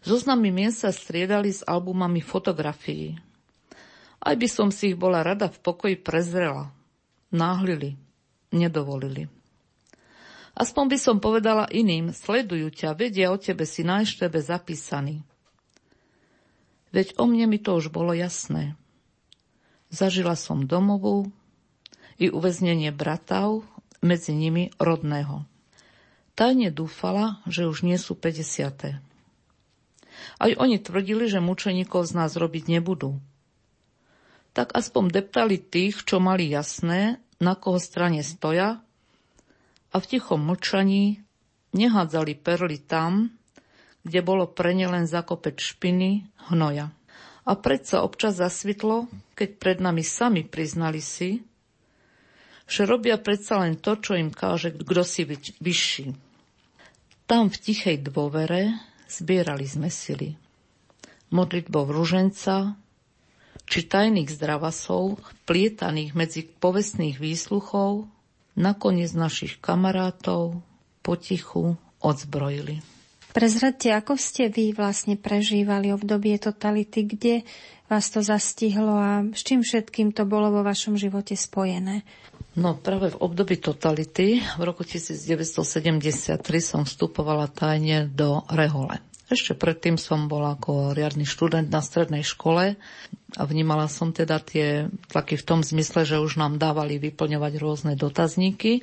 Zoznamy 0.00 0.48
mien 0.48 0.72
sa 0.72 0.96
striedali 0.96 1.52
s 1.52 1.60
albumami 1.60 2.24
fotografií. 2.24 3.20
Aj 4.24 4.32
by 4.32 4.48
som 4.48 4.72
si 4.72 4.96
ich 4.96 4.96
bola 4.96 5.20
rada 5.20 5.52
v 5.52 5.60
pokoji 5.60 6.00
prezrela. 6.00 6.72
Náhlili, 7.28 8.00
nedovolili. 8.48 9.28
Aspoň 10.56 10.84
by 10.88 10.96
som 10.96 11.20
povedala 11.20 11.68
iným, 11.68 12.16
sledujú 12.16 12.72
ťa, 12.72 12.96
vedia 12.96 13.28
o 13.28 13.36
tebe 13.36 13.68
si 13.68 13.84
na 13.84 14.00
eštebe 14.00 14.40
zapísaný. 14.40 15.20
Veď 16.94 17.18
o 17.18 17.26
mne 17.26 17.50
mi 17.50 17.58
to 17.58 17.74
už 17.74 17.90
bolo 17.90 18.14
jasné. 18.14 18.78
Zažila 19.90 20.34
som 20.34 20.66
domovú, 20.66 21.30
i 22.16 22.32
uväznenie 22.32 22.92
bratov, 22.92 23.68
medzi 24.00 24.32
nimi 24.32 24.72
rodného. 24.76 25.44
Tajne 26.36 26.68
dúfala, 26.68 27.40
že 27.48 27.64
už 27.64 27.84
nie 27.84 27.96
sú 27.96 28.12
50. 28.12 29.00
Aj 30.36 30.50
oni 30.56 30.76
tvrdili, 30.80 31.28
že 31.28 31.40
mučeníkov 31.40 32.08
z 32.08 32.12
nás 32.16 32.36
robiť 32.36 32.72
nebudú. 32.72 33.20
Tak 34.52 34.72
aspoň 34.72 35.12
deptali 35.12 35.60
tých, 35.60 36.04
čo 36.04 36.20
mali 36.20 36.48
jasné, 36.48 37.20
na 37.36 37.52
koho 37.52 37.76
strane 37.76 38.24
stoja 38.24 38.80
a 39.92 39.96
v 40.00 40.08
tichom 40.08 40.40
mlčaní 40.40 41.20
nehádzali 41.76 42.32
perly 42.40 42.80
tam, 42.80 43.35
kde 44.06 44.22
bolo 44.22 44.46
pre 44.46 44.70
ne 44.70 44.86
len 44.86 45.04
zakopec 45.04 45.58
špiny, 45.58 46.22
hnoja. 46.46 46.94
A 47.42 47.52
predsa 47.54 48.06
občas 48.06 48.38
zasvitlo, 48.38 49.10
keď 49.34 49.48
pred 49.58 49.78
nami 49.78 50.06
sami 50.06 50.46
priznali 50.46 51.02
si, 51.02 51.42
že 52.66 52.82
robia 52.82 53.18
predsa 53.18 53.58
len 53.58 53.74
to, 53.74 53.98
čo 53.98 54.14
im 54.14 54.30
káže 54.30 54.74
kto 54.74 55.02
si 55.02 55.22
vyšší. 55.58 56.06
Tam 57.26 57.50
v 57.50 57.56
tichej 57.56 57.98
dôvere 58.00 58.74
zbierali 59.06 59.66
sme 59.66 59.90
sily. 59.90 60.34
Modlitbou 61.30 61.90
ruženca, 61.90 62.78
či 63.66 63.80
tajných 63.82 64.30
zdravasov, 64.30 65.18
plietaných 65.42 66.14
medzi 66.14 66.46
povestných 66.46 67.18
výsluchov, 67.18 68.06
nakoniec 68.54 69.10
našich 69.10 69.58
kamarátov 69.58 70.62
potichu 71.02 71.74
odzbrojili. 71.98 72.95
Prezradte, 73.36 73.92
ako 73.92 74.16
ste 74.16 74.48
vy 74.48 74.72
vlastne 74.72 75.20
prežívali 75.20 75.92
obdobie 75.92 76.40
totality, 76.40 77.04
kde 77.04 77.34
vás 77.84 78.08
to 78.08 78.24
zastihlo 78.24 78.96
a 78.96 79.28
s 79.28 79.44
čím 79.44 79.60
všetkým 79.60 80.16
to 80.16 80.24
bolo 80.24 80.48
vo 80.48 80.64
vašom 80.64 80.96
živote 80.96 81.36
spojené? 81.36 82.00
No 82.56 82.80
práve 82.80 83.12
v 83.12 83.20
období 83.20 83.60
totality 83.60 84.40
v 84.40 84.62
roku 84.64 84.88
1973 84.88 86.40
som 86.64 86.88
vstupovala 86.88 87.52
tajne 87.52 88.08
do 88.08 88.40
Rehole. 88.48 89.04
Ešte 89.28 89.52
predtým 89.52 90.00
som 90.00 90.32
bola 90.32 90.56
ako 90.56 90.96
riadny 90.96 91.28
študent 91.28 91.68
na 91.68 91.84
strednej 91.84 92.24
škole 92.24 92.80
a 93.36 93.42
vnímala 93.44 93.84
som 93.92 94.16
teda 94.16 94.40
tie 94.40 94.88
tlaky 95.12 95.36
v 95.36 95.44
tom 95.44 95.60
zmysle, 95.60 96.08
že 96.08 96.24
už 96.24 96.40
nám 96.40 96.56
dávali 96.56 96.96
vyplňovať 96.96 97.52
rôzne 97.60 97.92
dotazníky 98.00 98.80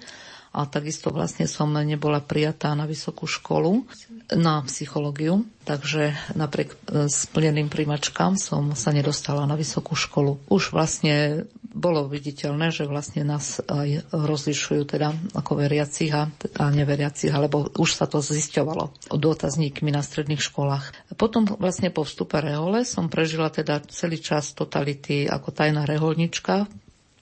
a 0.53 0.69
takisto 0.69 1.09
vlastne 1.09 1.49
som 1.49 1.73
nebola 1.73 2.21
prijatá 2.21 2.77
na 2.77 2.85
vysokú 2.85 3.25
školu 3.25 3.89
na 4.37 4.61
psychológiu, 4.69 5.49
takže 5.65 6.13
napriek 6.37 6.77
e, 6.77 7.09
splneným 7.09 7.73
príjmačkám 7.73 8.37
som 8.37 8.77
sa 8.77 8.93
nedostala 8.93 9.49
na 9.49 9.57
vysokú 9.57 9.97
školu. 9.97 10.37
Už 10.53 10.69
vlastne 10.69 11.49
bolo 11.73 12.05
viditeľné, 12.05 12.69
že 12.69 12.85
vlastne 12.85 13.25
nás 13.25 13.57
aj 13.65 14.13
rozlišujú 14.13 14.93
teda 14.93 15.17
ako 15.33 15.57
veriacich 15.57 16.13
a, 16.13 16.29
neveriacich, 16.69 17.33
alebo 17.33 17.73
už 17.73 17.89
sa 17.97 18.05
to 18.05 18.21
zisťovalo 18.21 19.09
dotazníkmi 19.09 19.89
na 19.89 20.05
stredných 20.05 20.39
školách. 20.39 21.17
Potom 21.17 21.49
vlastne 21.49 21.89
po 21.89 22.05
vstupe 22.05 22.37
rehole 22.37 22.85
som 22.85 23.09
prežila 23.09 23.49
teda 23.49 23.81
celý 23.89 24.21
čas 24.21 24.53
totality 24.53 25.25
ako 25.25 25.49
tajná 25.49 25.89
reholnička 25.89 26.69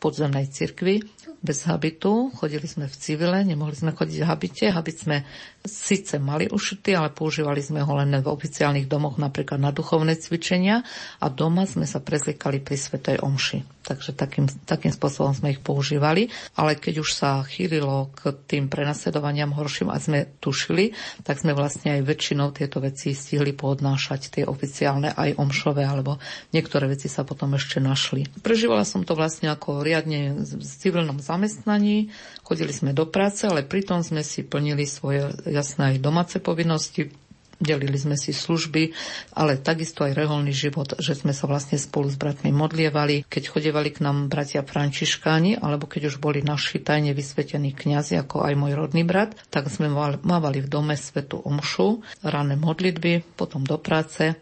podzemnej 0.04 0.50
cirkvi 0.52 1.00
bez 1.42 1.66
habitu, 1.66 2.30
chodili 2.38 2.70
sme 2.70 2.86
v 2.86 2.96
civile, 2.96 3.42
nemohli 3.42 3.74
sme 3.74 3.98
chodiť 3.98 4.18
v 4.22 4.28
habite. 4.30 4.66
Habit 4.70 4.98
sme 5.10 5.18
síce 5.66 6.22
mali 6.22 6.46
ušitý, 6.46 6.94
ale 6.94 7.10
používali 7.10 7.66
sme 7.66 7.82
ho 7.82 7.94
len 7.98 8.14
v 8.14 8.30
oficiálnych 8.30 8.86
domoch, 8.86 9.18
napríklad 9.18 9.58
na 9.58 9.74
duchovné 9.74 10.22
cvičenia 10.22 10.86
a 11.18 11.26
doma 11.34 11.66
sme 11.66 11.90
sa 11.90 11.98
prezliekali 11.98 12.62
pri 12.62 12.78
Svetej 12.78 13.26
Omši 13.26 13.82
takže 13.82 14.14
takým, 14.14 14.46
takým 14.64 14.94
spôsobom 14.94 15.34
sme 15.34 15.58
ich 15.58 15.62
používali. 15.62 16.30
Ale 16.56 16.78
keď 16.78 17.02
už 17.02 17.10
sa 17.18 17.42
chýlilo 17.44 18.14
k 18.14 18.32
tým 18.46 18.70
prenasledovaniam 18.70 19.52
horším 19.52 19.90
a 19.90 19.98
sme 19.98 20.30
tušili, 20.40 20.94
tak 21.26 21.42
sme 21.42 21.58
vlastne 21.58 21.98
aj 22.00 22.06
väčšinou 22.06 22.54
tieto 22.54 22.80
veci 22.80 23.12
stihli 23.18 23.52
poodnášať, 23.58 24.22
tie 24.40 24.44
oficiálne 24.46 25.12
aj 25.12 25.36
omšové, 25.36 25.84
alebo 25.84 26.22
niektoré 26.54 26.88
veci 26.88 27.10
sa 27.10 27.26
potom 27.26 27.58
ešte 27.58 27.82
našli. 27.82 28.30
Prežívala 28.46 28.86
som 28.86 29.02
to 29.02 29.18
vlastne 29.18 29.50
ako 29.50 29.82
riadne 29.82 30.38
v 30.38 30.64
civilnom 30.64 31.18
zamestnaní, 31.32 32.12
chodili 32.44 32.76
sme 32.76 32.92
do 32.92 33.08
práce, 33.08 33.48
ale 33.48 33.64
pritom 33.64 34.04
sme 34.04 34.20
si 34.20 34.44
plnili 34.44 34.84
svoje 34.84 35.32
jasné 35.48 35.96
aj 35.96 36.04
domáce 36.04 36.38
povinnosti, 36.44 37.16
delili 37.62 37.96
sme 37.96 38.18
si 38.18 38.34
služby, 38.34 38.92
ale 39.38 39.62
takisto 39.62 40.02
aj 40.02 40.18
reholný 40.18 40.50
život, 40.50 40.98
že 40.98 41.14
sme 41.14 41.32
sa 41.32 41.46
vlastne 41.46 41.78
spolu 41.78 42.10
s 42.10 42.18
bratmi 42.18 42.50
modlievali, 42.50 43.30
keď 43.30 43.44
chodevali 43.54 43.94
k 43.94 44.02
nám 44.02 44.28
bratia 44.28 44.66
františkáni, 44.66 45.62
alebo 45.62 45.86
keď 45.86 46.10
už 46.10 46.18
boli 46.18 46.42
naši 46.42 46.82
tajne 46.82 47.14
vysvetení 47.14 47.72
kňazi, 47.72 48.18
ako 48.18 48.42
aj 48.42 48.54
môj 48.58 48.74
rodný 48.74 49.06
brat, 49.06 49.38
tak 49.54 49.70
sme 49.70 49.94
mávali 50.26 50.66
v 50.66 50.68
dome 50.68 50.98
svetu 50.98 51.38
omšu, 51.38 52.02
rané 52.26 52.58
modlitby, 52.58 53.38
potom 53.38 53.62
do 53.62 53.78
práce 53.78 54.34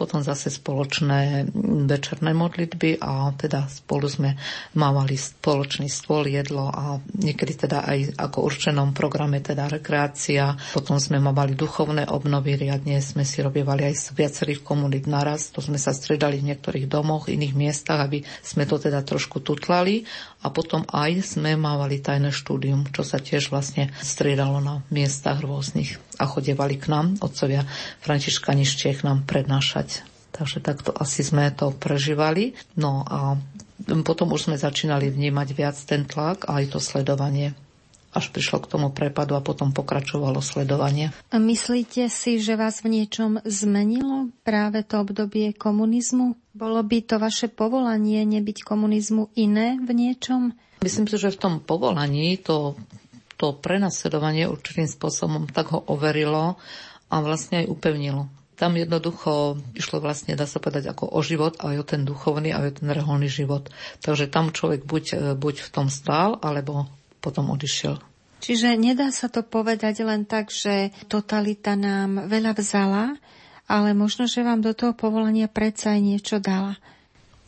potom 0.00 0.24
zase 0.24 0.48
spoločné 0.48 1.52
večerné 1.84 2.32
modlitby 2.32 3.04
a 3.04 3.36
teda 3.36 3.68
spolu 3.68 4.08
sme 4.08 4.40
mávali 4.80 5.20
spoločný 5.20 5.92
stôl, 5.92 6.24
jedlo 6.24 6.72
a 6.72 6.96
niekedy 7.20 7.68
teda 7.68 7.84
aj 7.84 8.16
ako 8.16 8.48
určenom 8.48 8.96
programe 8.96 9.44
teda 9.44 9.68
rekreácia. 9.68 10.56
Potom 10.72 10.96
sme 10.96 11.20
mávali 11.20 11.52
duchovné 11.52 12.08
obnovy, 12.08 12.56
riadne 12.56 12.96
sme 13.04 13.28
si 13.28 13.44
robievali 13.44 13.84
aj 13.84 13.94
z 14.00 14.06
viacerých 14.16 14.64
komunít 14.64 15.04
naraz. 15.04 15.52
To 15.52 15.60
sme 15.60 15.76
sa 15.76 15.92
stredali 15.92 16.40
v 16.40 16.56
niektorých 16.56 16.88
domoch, 16.88 17.28
iných 17.28 17.52
miestach, 17.52 18.00
aby 18.00 18.24
sme 18.40 18.64
to 18.64 18.80
teda 18.80 19.04
trošku 19.04 19.44
tutlali 19.44 20.08
a 20.40 20.48
potom 20.48 20.88
aj 20.88 21.36
sme 21.36 21.56
mávali 21.56 22.00
tajné 22.00 22.32
štúdium, 22.32 22.88
čo 22.90 23.04
sa 23.04 23.20
tiež 23.20 23.52
vlastne 23.52 23.92
striedalo 24.00 24.60
na 24.64 24.80
miestach 24.88 25.44
rôznych 25.44 26.00
a 26.16 26.24
chodevali 26.24 26.80
k 26.80 26.88
nám, 26.88 27.06
otcovia 27.20 27.68
Františkani 28.00 28.64
Štiech 28.64 29.04
nám 29.04 29.28
prednášať. 29.28 30.04
Takže 30.32 30.64
takto 30.64 30.94
asi 30.96 31.20
sme 31.20 31.52
to 31.52 31.74
prežívali. 31.76 32.56
No 32.78 33.04
a 33.04 33.36
Potom 34.04 34.36
už 34.36 34.50
sme 34.50 34.60
začínali 34.60 35.08
vnímať 35.08 35.48
viac 35.56 35.76
ten 35.88 36.04
tlak 36.04 36.44
a 36.44 36.60
aj 36.60 36.76
to 36.76 36.78
sledovanie 36.82 37.56
až 38.10 38.34
prišlo 38.34 38.58
k 38.62 38.70
tomu 38.70 38.90
prepadu 38.90 39.38
a 39.38 39.44
potom 39.44 39.70
pokračovalo 39.70 40.42
sledovanie. 40.42 41.14
A 41.30 41.38
myslíte 41.38 42.10
si, 42.10 42.42
že 42.42 42.58
vás 42.58 42.82
v 42.82 42.98
niečom 42.98 43.38
zmenilo 43.46 44.34
práve 44.42 44.82
to 44.82 44.98
obdobie 44.98 45.54
komunizmu? 45.54 46.34
Bolo 46.50 46.82
by 46.82 46.98
to 47.06 47.22
vaše 47.22 47.46
povolanie 47.46 48.26
nebyť 48.26 48.66
komunizmu 48.66 49.30
iné 49.38 49.78
v 49.78 49.90
niečom? 49.94 50.50
Myslím 50.82 51.06
si, 51.06 51.16
že 51.20 51.30
v 51.30 51.40
tom 51.40 51.54
povolaní 51.62 52.40
to, 52.40 52.74
to 53.38 53.54
prenasledovanie 53.54 54.50
určitým 54.50 54.90
spôsobom 54.90 55.46
tak 55.46 55.70
ho 55.70 55.78
overilo 55.78 56.58
a 57.06 57.16
vlastne 57.22 57.62
aj 57.62 57.70
upevnilo. 57.70 58.26
Tam 58.58 58.76
jednoducho 58.76 59.56
išlo 59.72 60.04
vlastne, 60.04 60.36
dá 60.36 60.44
sa 60.44 60.60
povedať, 60.60 60.92
ako 60.92 61.08
o 61.16 61.20
život, 61.24 61.56
aj 61.64 61.80
o 61.80 61.84
ten 61.84 62.04
duchovný, 62.04 62.52
aj 62.52 62.64
o 62.68 62.76
ten 62.76 62.88
reholný 62.92 63.24
život. 63.24 63.72
Takže 64.04 64.28
tam 64.28 64.52
človek 64.52 64.84
buď, 64.84 65.36
buď 65.40 65.54
v 65.64 65.70
tom 65.72 65.88
stál, 65.88 66.36
alebo 66.44 66.84
potom 67.20 67.52
odišiel. 67.52 68.00
Čiže 68.40 68.72
nedá 68.80 69.12
sa 69.12 69.28
to 69.28 69.44
povedať 69.44 70.00
len 70.00 70.24
tak, 70.24 70.48
že 70.48 70.96
totalita 71.12 71.76
nám 71.76 72.24
veľa 72.24 72.56
vzala, 72.56 73.20
ale 73.68 73.92
možno, 73.92 74.24
že 74.24 74.40
vám 74.40 74.64
do 74.64 74.72
toho 74.72 74.96
povolania 74.96 75.46
predsa 75.46 75.94
aj 75.94 76.00
niečo 76.00 76.36
dala. 76.40 76.80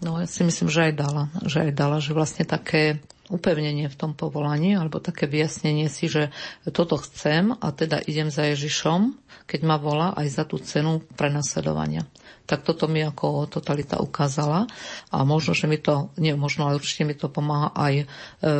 No 0.05 0.21
ja 0.21 0.29
si 0.29 0.45
myslím, 0.45 0.69
že 0.69 0.93
aj 0.93 0.95
dala. 0.95 1.23
Že 1.49 1.59
aj 1.67 1.73
dala, 1.73 1.97
že 1.99 2.13
vlastne 2.13 2.45
také 2.45 3.01
upevnenie 3.33 3.89
v 3.89 3.97
tom 3.97 4.13
povolaní 4.13 4.77
alebo 4.77 5.01
také 5.01 5.25
vyjasnenie 5.25 5.89
si, 5.89 6.13
že 6.13 6.29
toto 6.69 7.01
chcem 7.01 7.57
a 7.57 7.73
teda 7.73 8.05
idem 8.05 8.29
za 8.29 8.45
Ježišom, 8.53 9.17
keď 9.49 9.61
ma 9.65 9.81
volá 9.81 10.13
aj 10.13 10.29
za 10.29 10.45
tú 10.45 10.61
cenu 10.61 11.01
prenasledovania 11.17 12.05
tak 12.47 12.67
toto 12.67 12.91
mi 12.91 13.03
ako 13.03 13.47
totalita 13.47 14.03
ukázala 14.03 14.67
a 15.09 15.17
možno, 15.23 15.55
že 15.55 15.71
mi 15.71 15.79
to, 15.79 16.11
nie 16.19 16.35
možno, 16.35 16.67
ale 16.67 16.79
určite 16.79 17.07
mi 17.07 17.15
to 17.15 17.31
pomáha 17.31 17.71
aj 17.75 17.95
e, 18.03 18.05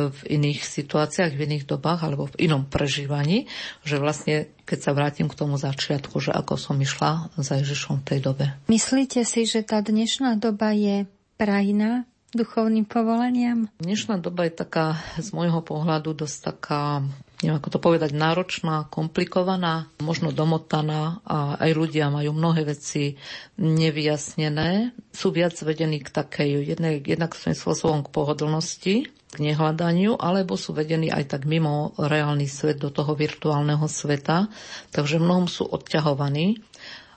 v 0.09 0.19
iných 0.39 0.63
situáciách, 0.63 1.35
v 1.35 1.43
iných 1.45 1.65
dobách 1.67 2.01
alebo 2.07 2.31
v 2.31 2.47
inom 2.47 2.65
prežívaní, 2.65 3.51
že 3.83 3.99
vlastne 3.99 4.49
keď 4.63 4.79
sa 4.79 4.91
vrátim 4.95 5.27
k 5.27 5.37
tomu 5.37 5.59
začiatku, 5.59 6.15
že 6.23 6.31
ako 6.31 6.55
som 6.55 6.79
išla 6.79 7.35
za 7.35 7.59
Ježišom 7.59 8.01
v 8.01 8.07
tej 8.07 8.19
dobe. 8.23 8.45
Myslíte 8.71 9.27
si, 9.27 9.43
že 9.43 9.61
tá 9.61 9.83
dnešná 9.83 10.39
doba 10.39 10.71
je 10.71 11.03
prajná 11.35 12.07
duchovným 12.33 12.89
povolaniam? 12.89 13.69
Dnešná 13.79 14.17
doba 14.17 14.49
je 14.49 14.53
taká 14.57 14.99
z 15.21 15.29
môjho 15.31 15.61
pohľadu 15.61 16.25
dosť 16.25 16.37
taká 16.41 17.05
neviem 17.43 17.59
ako 17.59 17.75
to 17.75 17.79
povedať, 17.83 18.15
náročná, 18.15 18.87
komplikovaná, 18.87 19.91
možno 19.99 20.31
domotaná 20.31 21.19
a 21.27 21.59
aj 21.59 21.71
ľudia 21.75 22.07
majú 22.07 22.31
mnohé 22.31 22.63
veci 22.63 23.19
nevyjasnené. 23.59 24.95
Sú 25.11 25.35
viac 25.35 25.51
vedení 25.59 25.99
k 25.99 26.07
takej, 26.07 26.63
jednak, 26.63 27.03
jednak 27.03 27.35
svojím 27.35 27.59
spôsobom 27.59 27.99
k 28.07 28.13
pohodlnosti, 28.15 28.95
k 29.11 29.35
nehľadaniu, 29.43 30.15
alebo 30.15 30.55
sú 30.55 30.71
vedení 30.71 31.11
aj 31.11 31.35
tak 31.35 31.41
mimo 31.43 31.91
reálny 31.99 32.47
svet 32.47 32.79
do 32.79 32.87
toho 32.87 33.11
virtuálneho 33.11 33.83
sveta, 33.91 34.47
takže 34.95 35.19
mnohom 35.19 35.51
sú 35.51 35.67
odťahovaní. 35.67 36.63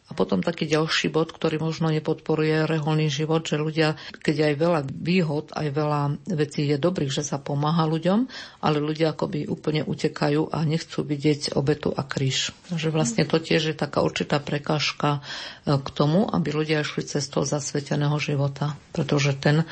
A 0.06 0.14
potom 0.14 0.38
taký 0.38 0.70
ďalší 0.70 1.10
bod, 1.10 1.34
ktorý 1.34 1.58
možno 1.58 1.90
nepodporuje 1.90 2.62
reholný 2.70 3.10
život, 3.10 3.42
že 3.42 3.58
ľudia, 3.58 3.98
keď 4.22 4.52
aj 4.52 4.54
veľa 4.54 4.80
výhod, 4.86 5.50
aj 5.50 5.66
veľa 5.74 6.00
vecí 6.30 6.62
je 6.70 6.78
dobrých, 6.78 7.10
že 7.10 7.26
sa 7.26 7.42
pomáha 7.42 7.90
ľuďom, 7.90 8.30
ale 8.62 8.78
ľudia 8.78 9.18
akoby 9.18 9.50
úplne 9.50 9.82
utekajú 9.82 10.54
a 10.54 10.62
nechcú 10.62 11.02
vidieť 11.02 11.58
obetu 11.58 11.90
a 11.90 12.06
kríž. 12.06 12.54
Že 12.70 12.94
vlastne 12.94 13.26
to 13.26 13.42
tiež 13.42 13.74
je 13.74 13.76
taká 13.76 14.06
určitá 14.06 14.38
prekážka 14.38 15.26
e, 15.66 15.74
k 15.74 15.88
tomu, 15.90 16.30
aby 16.30 16.54
ľudia 16.54 16.86
išli 16.86 17.02
cestou 17.02 17.42
zasveteného 17.42 18.14
života, 18.22 18.78
pretože 18.94 19.34
ten 19.34 19.66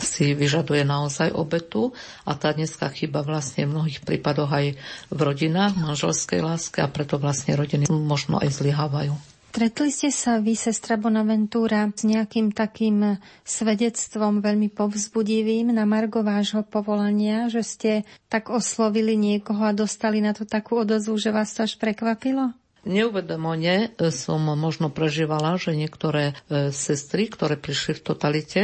si 0.00 0.32
vyžaduje 0.32 0.86
naozaj 0.86 1.34
obetu 1.34 1.92
a 2.24 2.38
tá 2.38 2.54
dneska 2.54 2.88
chyba 2.88 3.26
vlastne 3.26 3.68
v 3.68 3.74
mnohých 3.76 4.00
prípadoch 4.06 4.50
aj 4.50 4.66
v 5.12 5.20
rodinách, 5.20 5.76
manželskej 5.76 6.40
láske 6.40 6.78
a 6.80 6.88
preto 6.88 7.20
vlastne 7.20 7.54
rodiny 7.54 7.86
možno 7.90 8.40
aj 8.40 8.48
zlyhávajú. 8.54 9.29
Stretli 9.50 9.90
ste 9.90 10.14
sa 10.14 10.38
vy, 10.38 10.54
sestra 10.54 10.94
Bonaventúra, 10.94 11.90
s 11.90 12.06
nejakým 12.06 12.54
takým 12.54 13.18
svedectvom 13.42 14.38
veľmi 14.38 14.70
povzbudivým 14.70 15.74
na 15.74 15.82
margo 15.82 16.22
vášho 16.22 16.62
povolania, 16.62 17.50
že 17.50 17.66
ste 17.66 17.92
tak 18.30 18.46
oslovili 18.46 19.18
niekoho 19.18 19.66
a 19.66 19.74
dostali 19.74 20.22
na 20.22 20.38
to 20.38 20.46
takú 20.46 20.78
odozvu, 20.86 21.18
že 21.18 21.34
vás 21.34 21.50
to 21.50 21.66
až 21.66 21.74
prekvapilo? 21.82 22.54
Neuvedomone 22.88 23.92
e, 23.92 24.08
som 24.08 24.40
možno 24.40 24.88
prežívala, 24.88 25.60
že 25.60 25.76
niektoré 25.76 26.32
e, 26.48 26.72
sestry, 26.72 27.28
ktoré 27.28 27.60
prišli 27.60 28.00
v 28.00 28.04
totalite, 28.04 28.62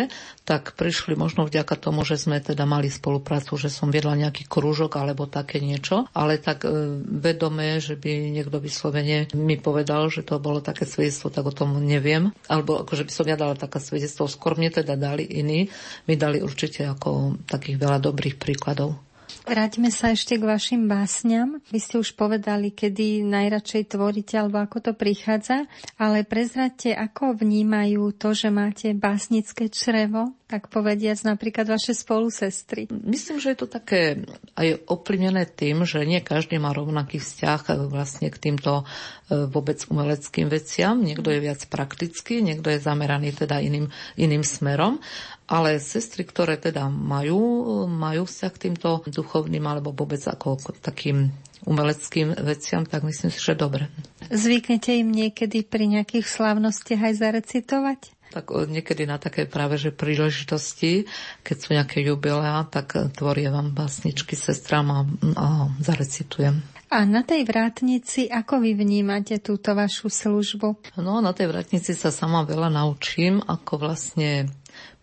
tak 0.48 0.72
prišli 0.72 1.12
možno 1.18 1.44
vďaka 1.44 1.76
tomu, 1.76 2.00
že 2.02 2.16
sme 2.16 2.40
teda 2.40 2.64
mali 2.64 2.88
spoluprácu, 2.88 3.60
že 3.60 3.68
som 3.68 3.92
viedla 3.92 4.16
nejaký 4.16 4.48
krúžok 4.48 4.96
alebo 4.96 5.28
také 5.28 5.60
niečo, 5.60 6.08
ale 6.16 6.40
tak 6.40 6.64
e, 6.64 6.72
vedomé, 7.04 7.76
že 7.76 8.00
by 8.00 8.32
niekto 8.32 8.56
vyslovene 8.56 9.28
mi 9.36 9.60
povedal, 9.60 10.08
že 10.08 10.24
to 10.24 10.40
bolo 10.40 10.64
také 10.64 10.88
svedectvo, 10.88 11.28
tak 11.28 11.44
o 11.44 11.52
tom 11.52 11.76
neviem. 11.84 12.32
Alebo 12.48 12.80
akože 12.80 13.04
by 13.04 13.12
som 13.12 13.26
ja 13.28 13.36
dala 13.36 13.52
také 13.52 13.84
svedectvo, 13.84 14.24
skôr 14.32 14.56
mne 14.56 14.72
teda 14.72 14.96
dali 14.96 15.28
iní, 15.28 15.68
mi 16.08 16.16
dali 16.16 16.40
určite 16.40 16.88
ako 16.88 17.36
takých 17.44 17.76
veľa 17.76 18.00
dobrých 18.00 18.40
príkladov. 18.40 19.05
Vráťme 19.46 19.94
sa 19.94 20.10
ešte 20.10 20.34
k 20.34 20.42
vašim 20.42 20.90
básňam. 20.90 21.62
Vy 21.70 21.78
ste 21.78 22.02
už 22.02 22.18
povedali, 22.18 22.74
kedy 22.74 23.22
najradšej 23.22 23.94
tvoríte, 23.94 24.34
alebo 24.34 24.58
ako 24.58 24.90
to 24.90 24.92
prichádza, 24.98 25.70
ale 25.94 26.26
prezradte, 26.26 26.90
ako 26.90 27.38
vnímajú 27.38 28.10
to, 28.18 28.34
že 28.34 28.50
máte 28.50 28.90
básnické 28.90 29.70
črevo, 29.70 30.34
tak 30.50 30.66
povediac 30.66 31.22
napríklad 31.22 31.66
vaše 31.66 31.94
spolusestry. 31.94 32.90
Myslím, 32.90 33.38
že 33.38 33.54
je 33.54 33.58
to 33.62 33.70
také 33.70 34.26
aj 34.58 34.82
ovplyvnené 34.90 35.46
tým, 35.46 35.86
že 35.86 36.02
nie 36.02 36.18
každý 36.18 36.58
má 36.58 36.74
rovnaký 36.74 37.22
vzťah 37.22 37.86
vlastne 37.86 38.30
k 38.34 38.38
týmto 38.50 38.82
e, 38.82 39.46
vôbec 39.46 39.78
umeleckým 39.86 40.50
veciam. 40.50 40.98
Niekto 40.98 41.30
je 41.30 41.38
viac 41.38 41.62
praktický, 41.70 42.42
niekto 42.42 42.70
je 42.70 42.82
zameraný 42.82 43.30
teda 43.30 43.62
iným, 43.62 43.94
iným 44.18 44.42
smerom. 44.42 44.98
Ale 45.46 45.78
sestry, 45.78 46.26
ktoré 46.26 46.58
teda 46.58 46.90
majú, 46.90 47.86
majú 47.86 48.26
vzťah 48.26 48.52
k 48.54 48.62
týmto 48.66 49.06
duchovným 49.06 49.62
alebo 49.62 49.94
vôbec 49.94 50.18
ako 50.26 50.58
takým 50.82 51.30
umeleckým 51.66 52.34
veciam, 52.46 52.86
tak 52.86 53.02
myslím 53.02 53.30
si, 53.30 53.38
že 53.42 53.58
dobre. 53.58 53.90
Zvyknete 54.30 54.98
im 54.98 55.10
niekedy 55.10 55.66
pri 55.66 55.86
nejakých 55.86 56.26
slávnostiach 56.26 57.10
aj 57.10 57.14
zarecitovať? 57.18 58.00
Tak 58.34 58.50
niekedy 58.50 59.06
na 59.06 59.22
také 59.22 59.46
práve, 59.46 59.78
že 59.78 59.94
príležitosti, 59.94 61.06
keď 61.46 61.56
sú 61.56 61.68
nejaké 61.78 62.02
jubilea, 62.02 62.66
tak 62.66 63.14
tvorie 63.14 63.46
vám 63.48 63.70
básničky 63.70 64.34
sestram 64.34 64.90
a, 64.90 65.00
a 65.38 65.46
zarecitujem. 65.78 66.58
A 66.86 67.02
na 67.02 67.26
tej 67.26 67.42
vrátnici, 67.42 68.30
ako 68.30 68.62
vy 68.62 68.78
vnímate 68.78 69.42
túto 69.42 69.74
vašu 69.74 70.06
službu? 70.06 70.94
No, 71.02 71.18
na 71.18 71.34
tej 71.34 71.50
vrátnici 71.50 71.98
sa 71.98 72.14
sama 72.14 72.46
veľa 72.46 72.70
naučím, 72.70 73.42
ako 73.42 73.90
vlastne 73.90 74.46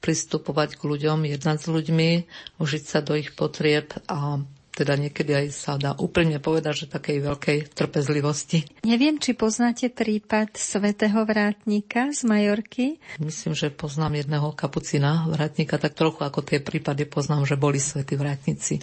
pristupovať 0.03 0.75
k 0.75 0.81
ľuďom, 0.83 1.25
jednať 1.27 1.57
s 1.63 1.67
ľuďmi, 1.67 2.09
užiť 2.59 2.83
sa 2.83 2.99
do 2.99 3.15
ich 3.15 3.31
potrieb 3.33 3.95
a 4.11 4.43
teda 4.73 4.97
niekedy 4.97 5.31
aj 5.37 5.47
sa 5.53 5.77
dá 5.77 5.93
úplne 5.93 6.41
povedať, 6.41 6.85
že 6.85 6.93
takej 6.93 7.17
veľkej 7.21 7.57
trpezlivosti. 7.77 8.65
Neviem, 8.81 9.21
či 9.21 9.37
poznáte 9.37 9.93
prípad 9.93 10.57
svätého 10.57 11.21
vrátnika 11.29 12.09
z 12.09 12.25
Majorky? 12.25 12.97
Myslím, 13.21 13.53
že 13.53 13.69
poznám 13.69 14.25
jedného 14.25 14.49
kapucina 14.57 15.29
vrátnika, 15.29 15.77
tak 15.77 15.93
trochu 15.93 16.25
ako 16.25 16.41
tie 16.41 16.57
prípady 16.57 17.05
poznám, 17.05 17.45
že 17.45 17.53
boli 17.53 17.77
svätí 17.77 18.17
vrátnici. 18.17 18.81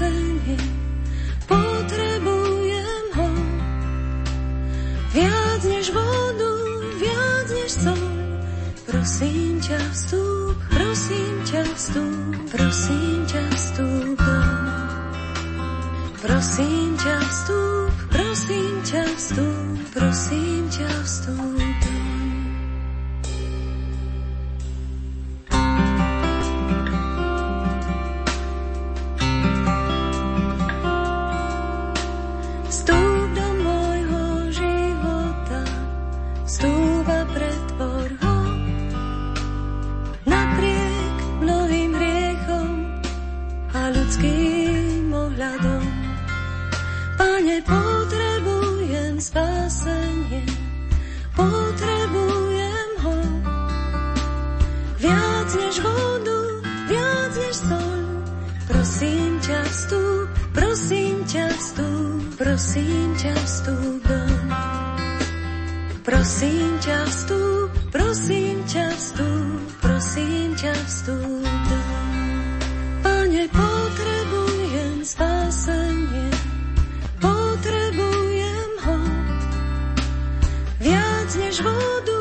Spásenie, 0.00 0.40
potrebujem 0.40 0.59
ťa 70.60 70.76
vstúpil. 70.84 71.88
Pane, 73.00 73.44
potrebujem 73.48 75.00
spasenie, 75.00 76.28
potrebujem 77.16 78.70
ho. 78.84 78.98
Viac 80.84 81.30
než 81.40 81.64
vodu, 81.64 82.20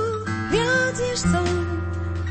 viac 0.56 0.95
než 1.04 1.19
som. 1.19 1.56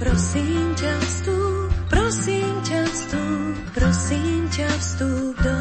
Prosím 0.01 0.67
ťa 0.81 0.95
vstúp, 1.05 1.71
prosím 1.93 2.55
ťa 2.65 2.83
vstúp, 2.89 3.55
prosím 3.77 4.41
ťa 4.49 4.71
vstúp 4.81 5.35
do. 5.45 5.59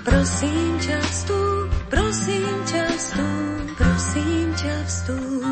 Prosím 0.00 0.72
ťa 0.80 0.98
vstúp, 1.12 1.68
prosím 1.92 2.56
ťa 2.64 2.86
vstúp, 2.96 3.64
prosím 3.76 4.46
ťa 4.56 4.76
vstúp. 4.88 5.51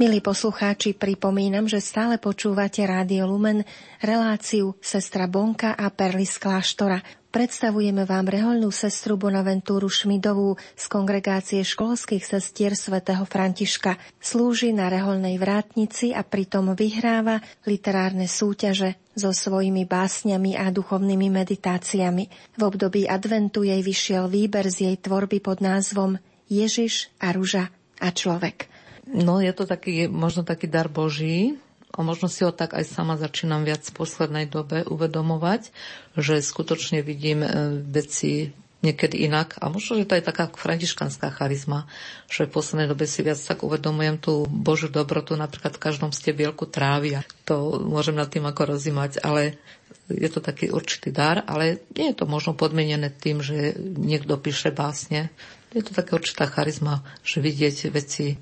Milí 0.00 0.24
poslucháči, 0.24 0.96
pripomínam, 0.96 1.68
že 1.68 1.76
stále 1.76 2.16
počúvate 2.16 2.80
Rádio 2.88 3.28
Lumen, 3.28 3.68
reláciu 4.00 4.72
Sestra 4.80 5.28
Bonka 5.28 5.76
a 5.76 5.92
Perly 5.92 6.24
z 6.24 6.40
kláštora. 6.40 7.04
Predstavujeme 7.28 8.08
vám 8.08 8.32
rehoľnú 8.32 8.72
sestru 8.72 9.20
Bonaventúru 9.20 9.92
Šmidovú 9.92 10.56
z 10.72 10.84
kongregácie 10.88 11.60
školských 11.60 12.24
sestier 12.24 12.72
svätého 12.80 13.28
Františka. 13.28 14.00
Slúži 14.16 14.72
na 14.72 14.88
rehoľnej 14.88 15.36
vrátnici 15.36 16.16
a 16.16 16.24
pritom 16.24 16.72
vyhráva 16.72 17.44
literárne 17.68 18.24
súťaže 18.24 18.96
so 19.12 19.36
svojimi 19.36 19.84
básňami 19.84 20.56
a 20.56 20.72
duchovnými 20.72 21.28
meditáciami. 21.28 22.56
V 22.56 22.60
období 22.64 23.04
adventu 23.04 23.68
jej 23.68 23.84
vyšiel 23.84 24.32
výber 24.32 24.64
z 24.72 24.88
jej 24.88 24.96
tvorby 24.96 25.44
pod 25.44 25.60
názvom 25.60 26.16
Ježiš 26.48 27.12
a 27.20 27.36
ruža 27.36 27.68
a 28.00 28.08
človek. 28.08 28.79
No 29.10 29.42
je 29.42 29.50
to 29.50 29.66
taký, 29.66 30.06
možno 30.06 30.46
taký 30.46 30.70
dar 30.70 30.86
Boží, 30.86 31.58
a 31.90 32.06
možno 32.06 32.30
si 32.30 32.46
ho 32.46 32.54
tak 32.54 32.78
aj 32.78 32.86
sama 32.86 33.18
začínam 33.18 33.66
viac 33.66 33.82
v 33.82 33.96
poslednej 33.98 34.46
dobe 34.46 34.86
uvedomovať, 34.86 35.74
že 36.14 36.38
skutočne 36.38 37.02
vidím 37.02 37.42
e, 37.42 37.50
veci 37.82 38.54
niekedy 38.80 39.28
inak. 39.28 39.60
A 39.60 39.68
možno, 39.68 40.00
že 40.00 40.08
to 40.08 40.16
je 40.16 40.24
taká 40.24 40.48
františkanská 40.48 41.28
charizma, 41.34 41.90
že 42.30 42.48
v 42.48 42.54
poslednej 42.54 42.88
dobe 42.88 43.04
si 43.04 43.20
viac 43.20 43.36
tak 43.36 43.66
uvedomujem 43.66 44.16
tú 44.16 44.46
Božiu 44.48 44.88
dobrotu 44.88 45.36
napríklad 45.36 45.76
v 45.76 45.84
každom 45.84 46.10
stebielku 46.14 46.64
trávy. 46.64 47.20
A 47.20 47.26
to 47.44 47.82
môžem 47.82 48.16
nad 48.16 48.30
tým 48.30 48.46
ako 48.46 48.78
rozímať, 48.78 49.20
ale 49.20 49.60
je 50.08 50.30
to 50.32 50.40
taký 50.40 50.72
určitý 50.72 51.12
dar, 51.12 51.44
ale 51.44 51.84
nie 51.92 52.10
je 52.14 52.18
to 52.18 52.24
možno 52.24 52.56
podmienené 52.56 53.12
tým, 53.12 53.44
že 53.44 53.76
niekto 53.78 54.40
píše 54.40 54.72
básne. 54.72 55.28
Je 55.70 55.84
to 55.84 55.94
taká 55.94 56.18
určitá 56.18 56.50
charizma, 56.50 57.04
že 57.22 57.38
vidieť 57.44 57.92
veci 57.92 58.40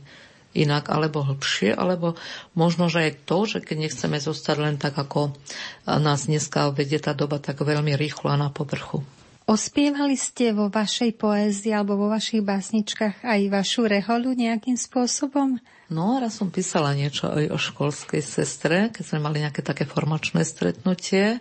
inak 0.56 0.88
alebo 0.88 1.24
hlbšie, 1.24 1.76
alebo 1.76 2.16
možno, 2.56 2.88
že 2.88 3.11
aj 3.11 3.12
to, 3.28 3.38
že 3.44 3.58
keď 3.64 3.76
nechceme 3.88 4.18
zostať 4.20 4.56
len 4.58 4.76
tak, 4.80 4.96
ako 4.96 5.37
nás 5.84 6.28
dneska 6.28 6.72
vedie 6.72 7.00
tá 7.00 7.12
doba 7.12 7.40
tak 7.40 7.61
veľmi 7.61 7.96
rýchlo 7.96 8.32
a 8.32 8.40
na 8.40 8.48
povrchu. 8.48 9.04
Ospievali 9.48 10.12
ste 10.12 10.52
vo 10.52 10.68
vašej 10.68 11.16
poézii 11.16 11.72
alebo 11.72 11.96
vo 11.96 12.12
vašich 12.12 12.44
básničkách 12.44 13.24
aj 13.24 13.40
vašu 13.48 13.88
reholu 13.88 14.37
nejakým 14.37 14.76
spôsobom? 14.76 15.56
No, 15.88 16.20
raz 16.20 16.37
som 16.37 16.52
písala 16.52 16.92
niečo 16.92 17.32
aj 17.32 17.48
o 17.48 17.56
školskej 17.56 18.20
sestre, 18.20 18.92
keď 18.92 19.04
sme 19.08 19.24
mali 19.24 19.40
nejaké 19.40 19.64
také 19.64 19.88
formačné 19.88 20.44
stretnutie 20.44 21.40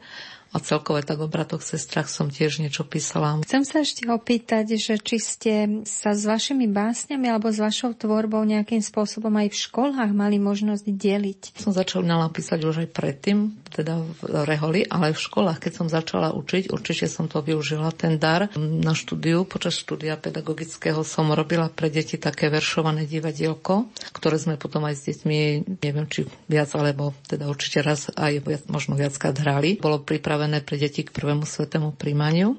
a 0.51 0.57
celkové 0.63 1.03
tak 1.03 1.19
o 1.19 1.27
bratoch, 1.27 1.61
sestrach 1.61 2.07
som 2.07 2.31
tiež 2.31 2.63
niečo 2.63 2.87
písala. 2.87 3.39
Chcem 3.43 3.67
sa 3.67 3.83
ešte 3.83 4.07
opýtať, 4.07 4.79
že 4.79 4.95
či 5.01 5.17
ste 5.19 5.53
sa 5.83 6.15
s 6.15 6.23
vašimi 6.23 6.69
básňami 6.71 7.27
alebo 7.27 7.51
s 7.51 7.59
vašou 7.59 7.93
tvorbou 7.93 8.41
nejakým 8.47 8.79
spôsobom 8.79 9.33
aj 9.35 9.51
v 9.51 9.57
školách 9.67 10.11
mali 10.15 10.39
možnosť 10.39 10.85
deliť. 10.87 11.41
Som 11.59 11.75
začala 11.75 12.07
písať 12.31 12.59
už 12.63 12.87
aj 12.87 12.89
predtým, 12.95 13.51
teda 13.67 13.99
v 13.99 14.13
Reholi, 14.47 14.81
ale 14.87 15.11
v 15.11 15.19
školách, 15.19 15.59
keď 15.59 15.73
som 15.75 15.87
začala 15.91 16.31
učiť, 16.31 16.71
určite 16.71 17.11
som 17.11 17.27
to 17.27 17.43
využila, 17.43 17.91
ten 17.91 18.15
dar. 18.15 18.47
Na 18.55 18.95
štúdiu, 18.95 19.43
počas 19.43 19.75
štúdia 19.75 20.15
pedagogického 20.15 21.03
som 21.03 21.29
robila 21.35 21.67
pre 21.67 21.91
deti 21.91 22.15
také 22.15 22.47
veršované 22.47 23.03
divadielko, 23.03 23.91
ktoré 24.15 24.39
sme 24.39 24.55
potom 24.55 24.87
aj 24.87 24.95
s 24.95 25.01
deťmi, 25.11 25.39
neviem 25.83 26.07
či 26.07 26.23
viac, 26.47 26.71
alebo 26.79 27.11
teda 27.27 27.51
určite 27.51 27.83
raz 27.83 28.07
aj 28.15 28.39
možno 28.71 28.95
viackrát 28.95 29.35
hrali. 29.35 29.75
Bolo 29.77 29.99
pripravené 29.99 30.46
pripravené 30.47 30.63
pre 30.63 30.79
deti 30.79 31.03
k 31.03 31.11
prvému 31.11 31.43
svetému 31.43 31.99
príjmaniu. 31.99 32.55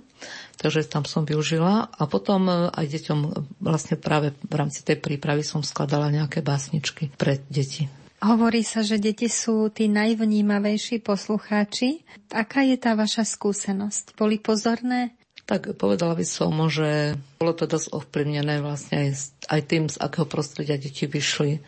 Takže 0.59 0.85
tam 0.90 1.07
som 1.07 1.22
využila 1.24 1.88
a 1.88 2.03
potom 2.11 2.51
e, 2.51 2.68
aj 2.74 2.87
deťom 2.90 3.20
e, 3.22 3.29
vlastne 3.62 3.94
práve 3.94 4.35
v 4.35 4.55
rámci 4.59 4.83
tej 4.83 4.98
prípravy 4.98 5.46
som 5.46 5.62
skladala 5.62 6.11
nejaké 6.11 6.42
básničky 6.42 7.14
pre 7.14 7.38
deti. 7.46 7.87
Hovorí 8.18 8.66
sa, 8.66 8.83
že 8.83 8.98
deti 8.98 9.31
sú 9.31 9.70
tí 9.70 9.87
najvnímavejší 9.87 11.07
poslucháči. 11.07 12.03
Aká 12.35 12.66
je 12.66 12.74
tá 12.74 12.98
vaša 12.98 13.22
skúsenosť? 13.22 14.18
Boli 14.18 14.42
pozorné? 14.42 15.14
Tak 15.48 15.79
povedala 15.81 16.12
by 16.12 16.27
som, 16.29 16.53
že 16.66 17.16
bolo 17.40 17.57
to 17.57 17.64
dosť 17.64 17.94
ovplyvnené 17.94 18.61
vlastne 18.61 19.09
aj, 19.09 19.33
aj 19.48 19.61
tým, 19.64 19.88
z 19.88 19.96
akého 19.96 20.27
prostredia 20.29 20.77
deti 20.77 21.07
vyšli. 21.07 21.53
E, 21.57 21.61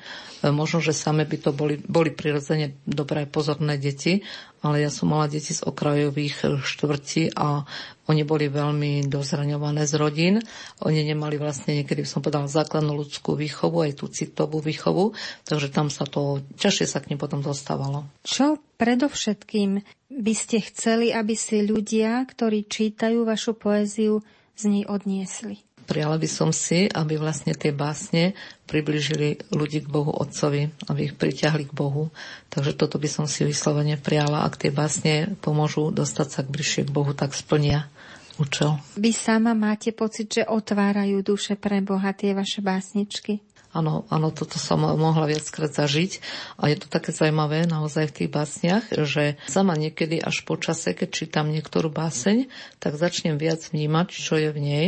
možno, 0.50 0.82
že 0.82 0.92
same 0.92 1.22
by 1.22 1.38
to 1.40 1.54
boli, 1.54 1.78
boli 1.80 2.12
prirodzene 2.12 2.76
dobré, 2.84 3.24
pozorné 3.24 3.78
deti, 3.78 4.26
ale 4.60 4.84
ja 4.84 4.90
som 4.92 5.08
mala 5.08 5.28
deti 5.28 5.56
z 5.56 5.64
okrajových 5.64 6.36
eh, 6.44 6.48
štvrtí 6.60 7.36
a 7.36 7.64
oni 8.10 8.26
boli 8.26 8.50
veľmi 8.50 9.06
dozraňované 9.06 9.86
z 9.86 9.94
rodín. 9.94 10.34
Oni 10.82 11.06
nemali 11.06 11.38
vlastne 11.38 11.78
niekedy, 11.78 12.02
som 12.02 12.20
povedala, 12.20 12.50
základnú 12.50 12.98
ľudskú 12.98 13.38
výchovu, 13.38 13.86
aj 13.86 14.02
tú 14.02 14.10
citovú 14.10 14.58
výchovu, 14.58 15.14
takže 15.46 15.70
tam 15.70 15.94
sa 15.94 16.04
to, 16.10 16.42
ťažšie 16.58 16.86
sa 16.90 16.98
k 16.98 17.14
nim 17.14 17.18
potom 17.22 17.38
dostávalo. 17.38 18.10
Čo 18.26 18.58
predovšetkým 18.82 19.86
by 20.10 20.34
ste 20.34 20.58
chceli, 20.66 21.14
aby 21.14 21.38
si 21.38 21.62
ľudia, 21.62 22.26
ktorí 22.26 22.66
čítajú 22.66 23.22
vašu 23.22 23.54
poéziu, 23.54 24.26
z 24.60 24.62
nej 24.68 24.84
odniesli? 24.84 25.64
Prijala 25.90 26.22
by 26.22 26.28
som 26.30 26.54
si, 26.54 26.86
aby 26.86 27.18
vlastne 27.18 27.50
tie 27.50 27.74
básne 27.74 28.38
približili 28.70 29.42
ľudí 29.50 29.82
k 29.82 29.90
Bohu 29.90 30.14
Otcovi, 30.14 30.70
aby 30.86 31.10
ich 31.10 31.18
priťahli 31.18 31.66
k 31.66 31.74
Bohu. 31.74 32.14
Takže 32.46 32.78
toto 32.78 33.02
by 33.02 33.10
som 33.10 33.26
si 33.26 33.42
vyslovene 33.42 33.98
prijala. 33.98 34.46
Ak 34.46 34.54
tie 34.54 34.70
básne 34.70 35.34
pomôžu 35.42 35.90
dostať 35.90 36.28
sa 36.30 36.40
k 36.46 36.52
bližšie 36.54 36.82
k 36.86 36.94
Bohu, 36.94 37.10
tak 37.10 37.34
splnia 37.34 37.90
účel. 38.38 38.78
Vy 38.94 39.10
sama 39.10 39.50
máte 39.50 39.90
pocit, 39.90 40.30
že 40.30 40.46
otvárajú 40.46 41.26
duše 41.26 41.58
pre 41.58 41.82
Boha 41.82 42.14
tie 42.14 42.38
vaše 42.38 42.62
básničky? 42.62 43.42
Áno, 43.74 44.06
áno, 44.10 44.30
toto 44.30 44.58
som 44.62 44.82
mohla 44.82 45.30
viackrát 45.30 45.70
zažiť 45.70 46.18
a 46.58 46.70
je 46.70 46.78
to 46.78 46.86
také 46.90 47.14
zaujímavé 47.14 47.70
naozaj 47.70 48.10
v 48.10 48.16
tých 48.22 48.30
básniach, 48.30 48.84
že 49.06 49.38
sama 49.46 49.78
niekedy 49.78 50.18
až 50.18 50.42
po 50.42 50.58
čase, 50.58 50.90
keď 50.90 51.08
čítam 51.10 51.50
niektorú 51.50 51.86
báseň, 51.86 52.50
tak 52.82 52.98
začnem 52.98 53.38
viac 53.38 53.62
vnímať, 53.70 54.06
čo 54.10 54.38
je 54.38 54.50
v 54.50 54.58
nej 54.58 54.86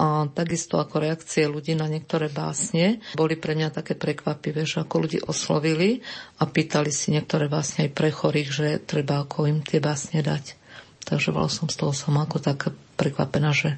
a 0.00 0.24
takisto 0.32 0.80
ako 0.80 1.04
reakcie 1.04 1.44
ľudí 1.44 1.76
na 1.76 1.84
niektoré 1.84 2.32
básne 2.32 3.04
boli 3.12 3.36
pre 3.36 3.52
mňa 3.52 3.68
také 3.68 3.92
prekvapivé, 3.92 4.64
že 4.64 4.80
ako 4.80 4.96
ľudí 5.04 5.18
oslovili 5.20 6.00
a 6.40 6.48
pýtali 6.48 6.88
si 6.88 7.12
niektoré 7.12 7.52
básne 7.52 7.88
aj 7.88 7.92
pre 7.92 8.08
chorých, 8.08 8.48
že 8.48 8.66
treba 8.80 9.20
ako 9.22 9.44
im 9.44 9.60
tie 9.60 9.76
básne 9.76 10.24
dať. 10.24 10.56
Takže 11.04 11.36
bola 11.36 11.52
som 11.52 11.68
z 11.68 11.76
toho 11.80 11.92
sama 11.92 12.24
ako 12.24 12.40
tak 12.40 12.72
prekvapená, 12.96 13.52
že 13.52 13.76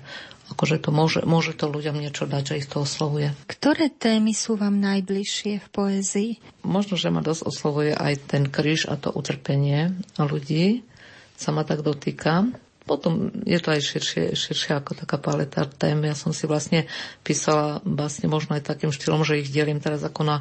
akože 0.53 0.85
to 0.85 0.91
môže, 0.93 1.21
môže 1.25 1.57
to 1.57 1.71
ľuďom 1.71 1.97
niečo 1.97 2.29
dať, 2.29 2.43
že 2.55 2.59
ich 2.63 2.69
to 2.69 2.85
oslovuje. 2.85 3.33
Ktoré 3.49 3.89
témy 3.89 4.37
sú 4.37 4.61
vám 4.61 4.77
najbližšie 4.79 5.65
v 5.65 5.69
poézii? 5.73 6.31
Možno, 6.63 7.01
že 7.01 7.09
ma 7.09 7.25
dosť 7.25 7.43
oslovuje 7.49 7.93
aj 7.97 8.15
ten 8.29 8.45
kríž 8.47 8.87
a 8.87 9.01
to 9.01 9.09
utrpenie 9.09 9.97
ľudí 10.21 10.85
sa 11.41 11.51
ma 11.51 11.65
tak 11.67 11.83
dotýka. 11.83 12.53
Potom 12.83 13.31
je 13.47 13.59
to 13.63 13.69
aj 13.71 13.81
širšie, 13.81 14.25
širšie 14.35 14.73
ako 14.83 14.99
taká 14.99 15.17
paleta 15.19 15.67
tém. 15.71 16.03
Ja 16.03 16.19
som 16.19 16.35
si 16.35 16.51
vlastne 16.51 16.91
písala 17.23 17.79
básne 17.87 18.27
možno 18.27 18.59
aj 18.59 18.67
takým 18.67 18.91
štýlom, 18.91 19.23
že 19.23 19.39
ich 19.39 19.55
delím 19.55 19.79
teraz 19.79 20.03
ako 20.03 20.27
na 20.27 20.37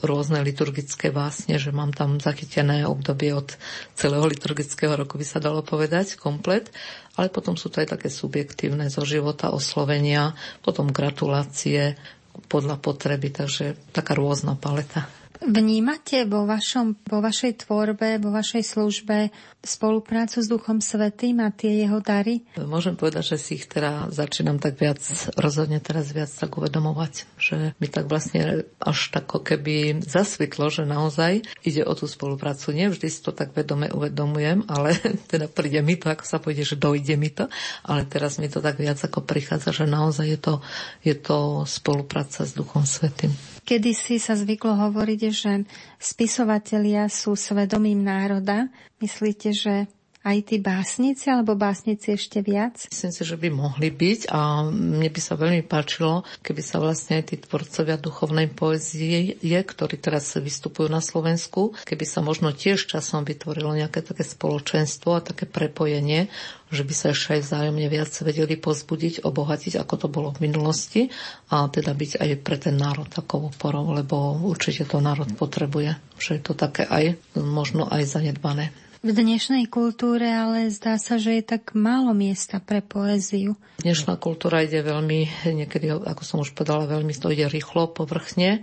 rôzne 0.00 0.38
liturgické 0.46 1.10
básne, 1.10 1.58
že 1.58 1.74
mám 1.74 1.90
tam 1.90 2.22
zachytené 2.22 2.86
obdobie 2.86 3.34
od 3.34 3.58
celého 3.98 4.22
liturgického 4.26 4.94
roku, 4.94 5.18
by 5.18 5.26
sa 5.26 5.42
dalo 5.42 5.66
povedať, 5.66 6.14
komplet. 6.14 6.70
Ale 7.18 7.26
potom 7.28 7.58
sú 7.58 7.68
to 7.68 7.82
aj 7.82 7.98
také 7.98 8.08
subjektívne 8.08 8.86
zo 8.86 9.02
života, 9.02 9.50
oslovenia, 9.50 10.38
potom 10.62 10.94
gratulácie 10.94 11.98
podľa 12.46 12.78
potreby, 12.78 13.34
takže 13.34 13.76
taká 13.90 14.14
rôzna 14.14 14.54
paleta. 14.54 15.19
Vnímate 15.40 16.28
vo, 16.28 16.44
vašom, 16.44 17.00
vo 17.08 17.24
vašej 17.24 17.64
tvorbe, 17.64 18.20
vo 18.20 18.28
vašej 18.28 18.60
službe 18.60 19.32
spoluprácu 19.64 20.44
s 20.44 20.48
Duchom 20.52 20.84
Svetým 20.84 21.40
a 21.40 21.48
tie 21.48 21.80
jeho 21.80 21.96
dary? 22.04 22.44
Môžem 22.60 22.92
povedať, 22.92 23.32
že 23.32 23.36
si 23.40 23.50
ich 23.56 23.64
teda 23.64 24.12
začínam 24.12 24.60
tak 24.60 24.76
viac, 24.76 25.00
rozhodne 25.40 25.80
teraz 25.80 26.12
viac 26.12 26.28
tak 26.28 26.60
uvedomovať, 26.60 27.40
že 27.40 27.72
mi 27.80 27.88
tak 27.88 28.12
vlastne 28.12 28.68
až 28.84 28.98
tak 29.16 29.32
keby 29.32 30.04
zasvitlo, 30.04 30.68
že 30.68 30.84
naozaj 30.84 31.48
ide 31.64 31.88
o 31.88 31.92
tú 31.96 32.04
spoluprácu. 32.04 32.76
Nie 32.76 32.92
vždy 32.92 33.08
si 33.08 33.24
to 33.24 33.32
tak 33.32 33.56
vedome 33.56 33.88
uvedomujem, 33.88 34.68
ale 34.68 34.92
teda 35.32 35.48
príde 35.48 35.80
mi 35.80 35.96
to, 35.96 36.12
ako 36.12 36.24
sa 36.28 36.36
povede, 36.36 36.68
že 36.68 36.76
dojde 36.76 37.16
mi 37.16 37.32
to, 37.32 37.48
ale 37.88 38.04
teraz 38.04 38.36
mi 38.36 38.52
to 38.52 38.60
tak 38.60 38.76
viac 38.76 39.00
ako 39.00 39.24
prichádza, 39.24 39.72
že 39.72 39.88
naozaj 39.88 40.36
je 40.36 40.38
to, 40.40 40.54
je 41.00 41.16
to 41.16 41.64
spolupráca 41.64 42.44
s 42.44 42.52
Duchom 42.52 42.84
Svetým. 42.84 43.32
Kedy 43.70 43.94
si 43.94 44.18
sa 44.18 44.34
zvyklo 44.34 44.74
hovoriť, 44.74 45.20
že 45.30 45.62
spisovatelia 45.94 47.06
sú 47.06 47.38
svedomím 47.38 48.02
národa. 48.02 48.66
Myslíte, 48.98 49.54
že 49.54 49.86
aj 50.30 50.54
tí 50.54 50.56
básnici, 50.62 51.26
alebo 51.26 51.58
básnici 51.58 52.14
ešte 52.14 52.38
viac? 52.40 52.86
Myslím 52.86 53.12
si, 53.12 53.22
že 53.26 53.34
by 53.34 53.48
mohli 53.50 53.90
byť 53.90 54.30
a 54.30 54.70
mne 54.70 55.10
by 55.10 55.20
sa 55.20 55.34
veľmi 55.34 55.66
páčilo, 55.66 56.22
keby 56.46 56.62
sa 56.62 56.78
vlastne 56.78 57.18
aj 57.18 57.34
tí 57.34 57.36
tvorcovia 57.42 57.98
duchovnej 57.98 58.48
poezie, 58.54 59.34
ktorí 59.42 59.98
teraz 59.98 60.38
vystupujú 60.38 60.86
na 60.86 61.02
Slovensku, 61.02 61.74
keby 61.82 62.04
sa 62.06 62.22
možno 62.22 62.54
tiež 62.54 62.86
časom 62.86 63.26
vytvorilo 63.26 63.74
nejaké 63.74 64.06
také 64.06 64.22
spoločenstvo 64.22 65.18
a 65.18 65.24
také 65.24 65.50
prepojenie, 65.50 66.30
že 66.70 66.86
by 66.86 66.94
sa 66.94 67.10
ešte 67.10 67.34
aj 67.34 67.40
vzájomne 67.50 67.86
viac 67.90 68.10
vedeli 68.22 68.54
pozbudiť, 68.54 69.26
obohatiť, 69.26 69.74
ako 69.82 69.94
to 70.06 70.06
bolo 70.06 70.30
v 70.30 70.46
minulosti 70.46 71.10
a 71.50 71.66
teda 71.66 71.90
byť 71.90 72.22
aj 72.22 72.30
pre 72.46 72.56
ten 72.62 72.78
národ 72.78 73.10
takou 73.10 73.50
oporou, 73.50 73.90
lebo 73.90 74.38
určite 74.46 74.86
to 74.86 75.02
národ 75.02 75.34
potrebuje, 75.34 75.98
že 76.22 76.38
je 76.38 76.42
to 76.46 76.54
také 76.54 76.86
aj 76.86 77.18
možno 77.34 77.90
aj 77.90 78.06
zanedbané 78.06 78.70
v 79.00 79.16
dnešnej 79.16 79.64
kultúre, 79.72 80.28
ale 80.28 80.68
zdá 80.68 81.00
sa, 81.00 81.16
že 81.16 81.40
je 81.40 81.44
tak 81.56 81.72
málo 81.72 82.12
miesta 82.12 82.60
pre 82.60 82.84
poéziu. 82.84 83.56
Dnešná 83.80 84.20
kultúra 84.20 84.60
ide 84.60 84.84
veľmi, 84.84 85.48
niekedy, 85.56 85.88
ako 85.88 86.20
som 86.20 86.44
už 86.44 86.52
povedala, 86.52 86.84
veľmi 86.84 87.16
to 87.16 87.32
ide 87.32 87.48
rýchlo, 87.48 87.88
povrchne 87.96 88.60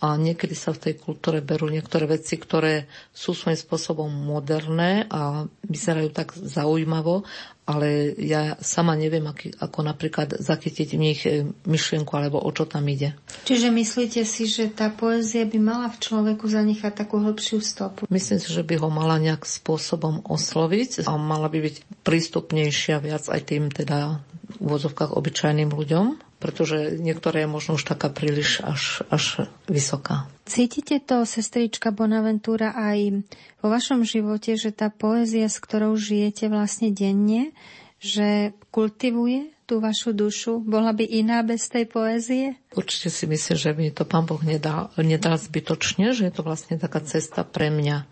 a 0.00 0.16
niekedy 0.16 0.56
sa 0.56 0.72
v 0.72 0.88
tej 0.88 0.94
kultúre 0.96 1.44
berú 1.44 1.68
niektoré 1.68 2.08
veci, 2.08 2.40
ktoré 2.40 2.88
sú 3.12 3.36
svojím 3.36 3.60
spôsobom 3.60 4.08
moderné 4.08 5.04
a 5.12 5.44
vyzerajú 5.68 6.08
tak 6.08 6.32
zaujímavo, 6.32 7.28
ale 7.68 8.16
ja 8.18 8.56
sama 8.58 8.96
neviem, 8.96 9.22
aký, 9.28 9.52
ako 9.60 9.84
napríklad 9.84 10.40
zachytiť 10.40 10.88
v 10.96 10.98
nich 10.98 11.20
e, 11.28 11.46
myšlienku 11.68 12.10
alebo 12.16 12.40
o 12.40 12.50
čo 12.50 12.64
tam 12.66 12.88
ide. 12.88 13.14
Čiže 13.46 13.68
myslíte 13.70 14.24
si, 14.24 14.48
že 14.48 14.72
tá 14.72 14.90
poézia 14.90 15.44
by 15.46 15.58
mala 15.60 15.86
v 15.92 16.00
človeku 16.00 16.48
zanechať 16.48 16.92
takú 16.96 17.20
hĺbšiu 17.20 17.60
stopu? 17.60 18.08
Myslím 18.10 18.40
si, 18.40 18.48
že 18.50 18.64
by 18.64 18.74
ho 18.80 18.88
mala 18.88 19.20
nejak 19.22 19.46
spôsobom 19.46 20.24
osloviť 20.26 21.06
a 21.06 21.14
mala 21.14 21.46
by 21.52 21.60
byť 21.60 21.76
prístupnejšia 22.02 22.98
viac 23.04 23.28
aj 23.28 23.40
tým 23.44 23.68
teda 23.68 24.24
v 24.50 24.56
úvodzovkách 24.64 25.14
obyčajným 25.14 25.70
ľuďom 25.70 26.29
pretože 26.40 26.96
niektoré 26.96 27.44
je 27.44 27.52
možno 27.52 27.76
už 27.76 27.84
taká 27.84 28.08
príliš 28.08 28.64
až, 28.64 29.04
až 29.12 29.46
vysoká. 29.68 30.26
Cítite 30.48 30.98
to, 31.04 31.28
sestrička 31.28 31.92
Bonaventura, 31.92 32.72
aj 32.72 33.28
vo 33.60 33.68
vašom 33.68 34.02
živote, 34.02 34.56
že 34.56 34.72
tá 34.72 34.88
poézia, 34.88 35.46
s 35.46 35.60
ktorou 35.60 35.94
žijete 35.94 36.48
vlastne 36.48 36.90
denne, 36.90 37.52
že 38.00 38.56
kultivuje 38.72 39.52
tú 39.68 39.78
vašu 39.78 40.16
dušu? 40.16 40.64
Bola 40.64 40.90
by 40.96 41.04
iná 41.04 41.44
bez 41.44 41.68
tej 41.68 41.86
poézie? 41.86 42.58
Určite 42.74 43.12
si 43.12 43.28
myslím, 43.28 43.56
že 43.60 43.70
mi 43.76 43.92
to 43.92 44.08
pán 44.08 44.24
Boh 44.24 44.40
nedá, 44.40 44.88
nedá 44.98 45.36
zbytočne, 45.36 46.16
že 46.16 46.26
je 46.26 46.32
to 46.34 46.42
vlastne 46.42 46.80
taká 46.80 47.04
cesta 47.04 47.44
pre 47.44 47.68
mňa, 47.68 48.08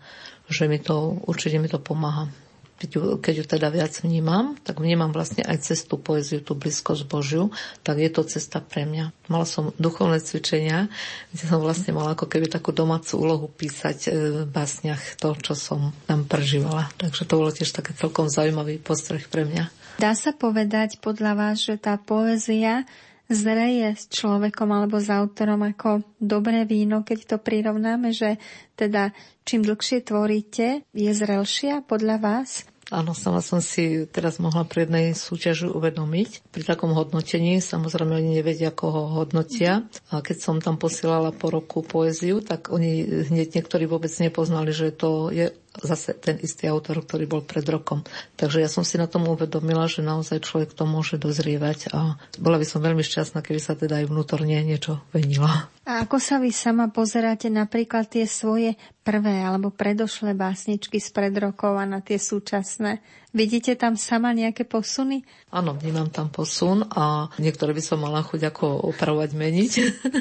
že 0.47 0.69
mi 0.69 0.77
to, 0.77 1.19
určite 1.25 1.57
mi 1.57 1.67
to 1.67 1.81
pomáha. 1.81 2.29
Keď 2.79 2.89
ju, 2.95 3.01
keď 3.19 3.33
ju 3.43 3.45
teda 3.45 3.67
viac 3.67 3.91
vnímam, 3.99 4.55
tak 4.63 4.79
vnímam 4.79 5.11
vlastne 5.11 5.43
aj 5.43 5.67
cez 5.67 5.83
tú 5.83 5.99
poéziu, 5.99 6.39
tú 6.39 6.55
blízkosť 6.55 7.03
Božiu, 7.11 7.51
tak 7.83 7.99
je 7.99 8.07
to 8.07 8.23
cesta 8.23 8.63
pre 8.63 8.87
mňa. 8.87 9.11
Mala 9.27 9.43
som 9.43 9.75
duchovné 9.75 10.23
cvičenia, 10.23 10.87
kde 11.35 11.43
som 11.43 11.59
vlastne 11.59 11.91
mala 11.91 12.15
ako 12.15 12.31
keby 12.31 12.47
takú 12.47 12.71
domácu 12.71 13.19
úlohu 13.19 13.51
písať 13.51 13.97
e, 14.07 14.09
v 14.43 14.47
básniach 14.47 15.19
to, 15.19 15.35
čo 15.43 15.53
som 15.59 15.91
tam 16.07 16.23
prežívala. 16.23 16.87
Takže 16.95 17.27
to 17.27 17.35
bolo 17.35 17.51
tiež 17.51 17.75
také 17.75 17.91
celkom 17.91 18.31
zaujímavý 18.31 18.79
postreh 18.79 19.27
pre 19.27 19.43
mňa. 19.43 19.67
Dá 19.99 20.15
sa 20.15 20.31
povedať 20.31 21.03
podľa 21.03 21.35
vás, 21.35 21.59
že 21.59 21.75
tá 21.75 21.99
poézia 21.99 22.87
zreje 23.29 23.93
s 23.93 24.09
človekom 24.09 24.69
alebo 24.73 24.97
s 24.97 25.07
autorom 25.07 25.61
ako 25.61 26.01
dobré 26.17 26.65
víno, 26.65 27.05
keď 27.05 27.19
to 27.25 27.37
prirovnáme, 27.37 28.09
že 28.09 28.41
teda 28.73 29.13
čím 29.45 29.61
dlhšie 29.61 30.01
tvoríte, 30.01 30.83
je 30.91 31.11
zrelšia 31.13 31.85
podľa 31.85 32.17
vás? 32.19 32.65
Áno, 32.89 33.13
sama 33.13 33.45
som 33.45 33.61
si 33.61 34.09
teraz 34.09 34.41
mohla 34.41 34.65
pri 34.65 34.89
jednej 34.89 35.13
súťaži 35.13 35.69
uvedomiť. 35.69 36.49
Pri 36.49 36.65
takom 36.65 36.97
hodnotení 36.97 37.61
samozrejme 37.61 38.17
oni 38.17 38.41
nevedia, 38.41 38.73
ako 38.73 38.85
ho 38.89 39.03
hodnotia. 39.21 39.85
A 40.09 40.25
keď 40.25 40.37
som 40.41 40.57
tam 40.57 40.81
posielala 40.81 41.29
po 41.29 41.53
roku 41.53 41.85
poéziu, 41.85 42.41
tak 42.41 42.73
oni 42.73 43.25
hneď 43.29 43.61
niektorí 43.61 43.85
vôbec 43.85 44.09
nepoznali, 44.17 44.73
že 44.73 44.89
to 44.89 45.29
je 45.29 45.53
zase 45.81 46.15
ten 46.15 46.39
istý 46.39 46.67
autor, 46.67 47.01
ktorý 47.03 47.25
bol 47.25 47.41
pred 47.43 47.63
rokom. 47.67 48.03
Takže 48.35 48.63
ja 48.63 48.69
som 48.71 48.83
si 48.83 48.99
na 48.99 49.07
tom 49.07 49.27
uvedomila, 49.27 49.87
že 49.87 50.05
naozaj 50.05 50.43
človek 50.43 50.71
to 50.75 50.83
môže 50.87 51.19
dozrievať 51.19 51.91
a 51.95 52.19
bola 52.39 52.59
by 52.59 52.65
som 52.67 52.83
veľmi 52.83 53.03
šťastná, 53.03 53.39
keby 53.43 53.59
sa 53.59 53.75
teda 53.75 54.03
aj 54.03 54.09
vnútorne 54.11 54.59
niečo 54.63 55.03
venilo. 55.15 55.47
A 55.89 56.05
ako 56.05 56.21
sa 56.21 56.37
vy 56.37 56.53
sama 56.53 56.93
pozeráte 56.93 57.49
napríklad 57.49 58.05
tie 58.05 58.29
svoje 58.29 58.77
prvé 59.01 59.41
alebo 59.41 59.73
predošlé 59.73 60.37
básničky 60.37 61.01
z 61.01 61.09
pred 61.09 61.33
rokov 61.33 61.73
a 61.73 61.89
na 61.89 61.97
tie 61.97 62.21
súčasné? 62.21 63.01
Vidíte 63.33 63.73
tam 63.73 63.97
sama 63.97 64.29
nejaké 64.33 64.65
posuny? 64.65 65.21
Áno, 65.49 65.77
vnímam 65.77 66.09
tam 66.09 66.29
posun 66.29 66.85
a 66.93 67.29
niektoré 67.41 67.73
by 67.73 67.81
som 67.81 68.01
mala 68.01 68.25
chuť 68.25 68.53
ako 68.53 68.89
opravovať, 68.93 69.29
meniť. 69.33 69.73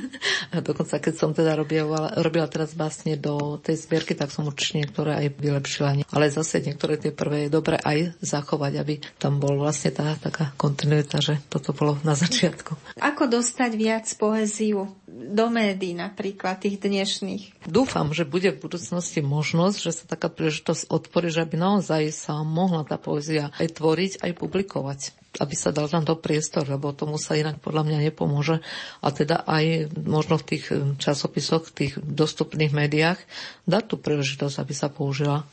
a 0.52 0.64
dokonca 0.64 1.00
keď 1.00 1.14
som 1.16 1.36
teda 1.36 1.56
robila, 1.56 2.16
robila 2.20 2.48
teraz 2.48 2.76
básne 2.76 3.20
do 3.20 3.60
tej 3.60 3.80
zbierky, 3.80 4.16
tak 4.16 4.32
som 4.32 4.48
určite 4.48 4.84
niektoré 4.84 5.20
aj 5.24 5.40
vylepšila. 5.48 6.04
Ale 6.12 6.28
zase 6.28 6.60
niektoré 6.60 7.00
tie 7.00 7.10
prvé 7.10 7.48
je 7.48 7.54
dobre 7.56 7.80
aj 7.80 8.20
zachovať, 8.20 8.72
aby 8.78 8.94
tam 9.16 9.40
bol 9.40 9.56
vlastne 9.56 9.90
tá 9.90 10.14
taká 10.20 10.52
kontinuita, 10.60 11.24
že 11.24 11.40
toto 11.48 11.72
bolo 11.72 11.96
na 12.04 12.12
začiatku. 12.12 13.00
Ako 13.00 13.26
dostať 13.26 13.70
viac 13.74 14.06
poéziu 14.20 14.92
do 15.08 15.46
médií 15.48 15.96
napríklad 15.96 16.60
tých 16.62 16.78
dnešných? 16.78 17.66
Dúfam, 17.66 18.12
že 18.12 18.28
bude 18.28 18.52
v 18.54 18.62
budúcnosti 18.62 19.24
možnosť, 19.24 19.76
že 19.80 19.92
sa 19.92 20.04
taká 20.04 20.28
príležitosť 20.28 20.92
otvorí, 20.92 21.32
že 21.32 21.42
aby 21.42 21.56
naozaj 21.58 22.12
sa 22.12 22.40
mohla 22.44 22.84
tá 22.84 23.00
poézia 23.00 23.50
aj 23.56 23.80
tvoriť, 23.80 24.12
aj 24.22 24.32
publikovať 24.36 25.00
aby 25.36 25.54
sa 25.54 25.70
dal 25.70 25.92
tam 25.92 26.08
to 26.08 26.16
priestor, 26.16 26.64
lebo 26.64 26.96
tomu 26.96 27.20
sa 27.20 27.36
inak 27.36 27.60
podľa 27.60 27.84
mňa 27.84 27.98
nepomôže. 28.08 28.64
A 29.04 29.08
teda 29.12 29.44
aj 29.44 29.92
možno 30.08 30.40
v 30.40 30.56
tých 30.56 30.64
časopisoch, 30.96 31.68
v 31.68 31.74
tých 31.84 31.92
dostupných 32.00 32.72
médiách 32.72 33.20
dať 33.68 33.84
tú 33.92 33.96
príležitosť, 34.00 34.56
aby 34.56 34.74
sa 34.74 34.88
použila 34.88 35.44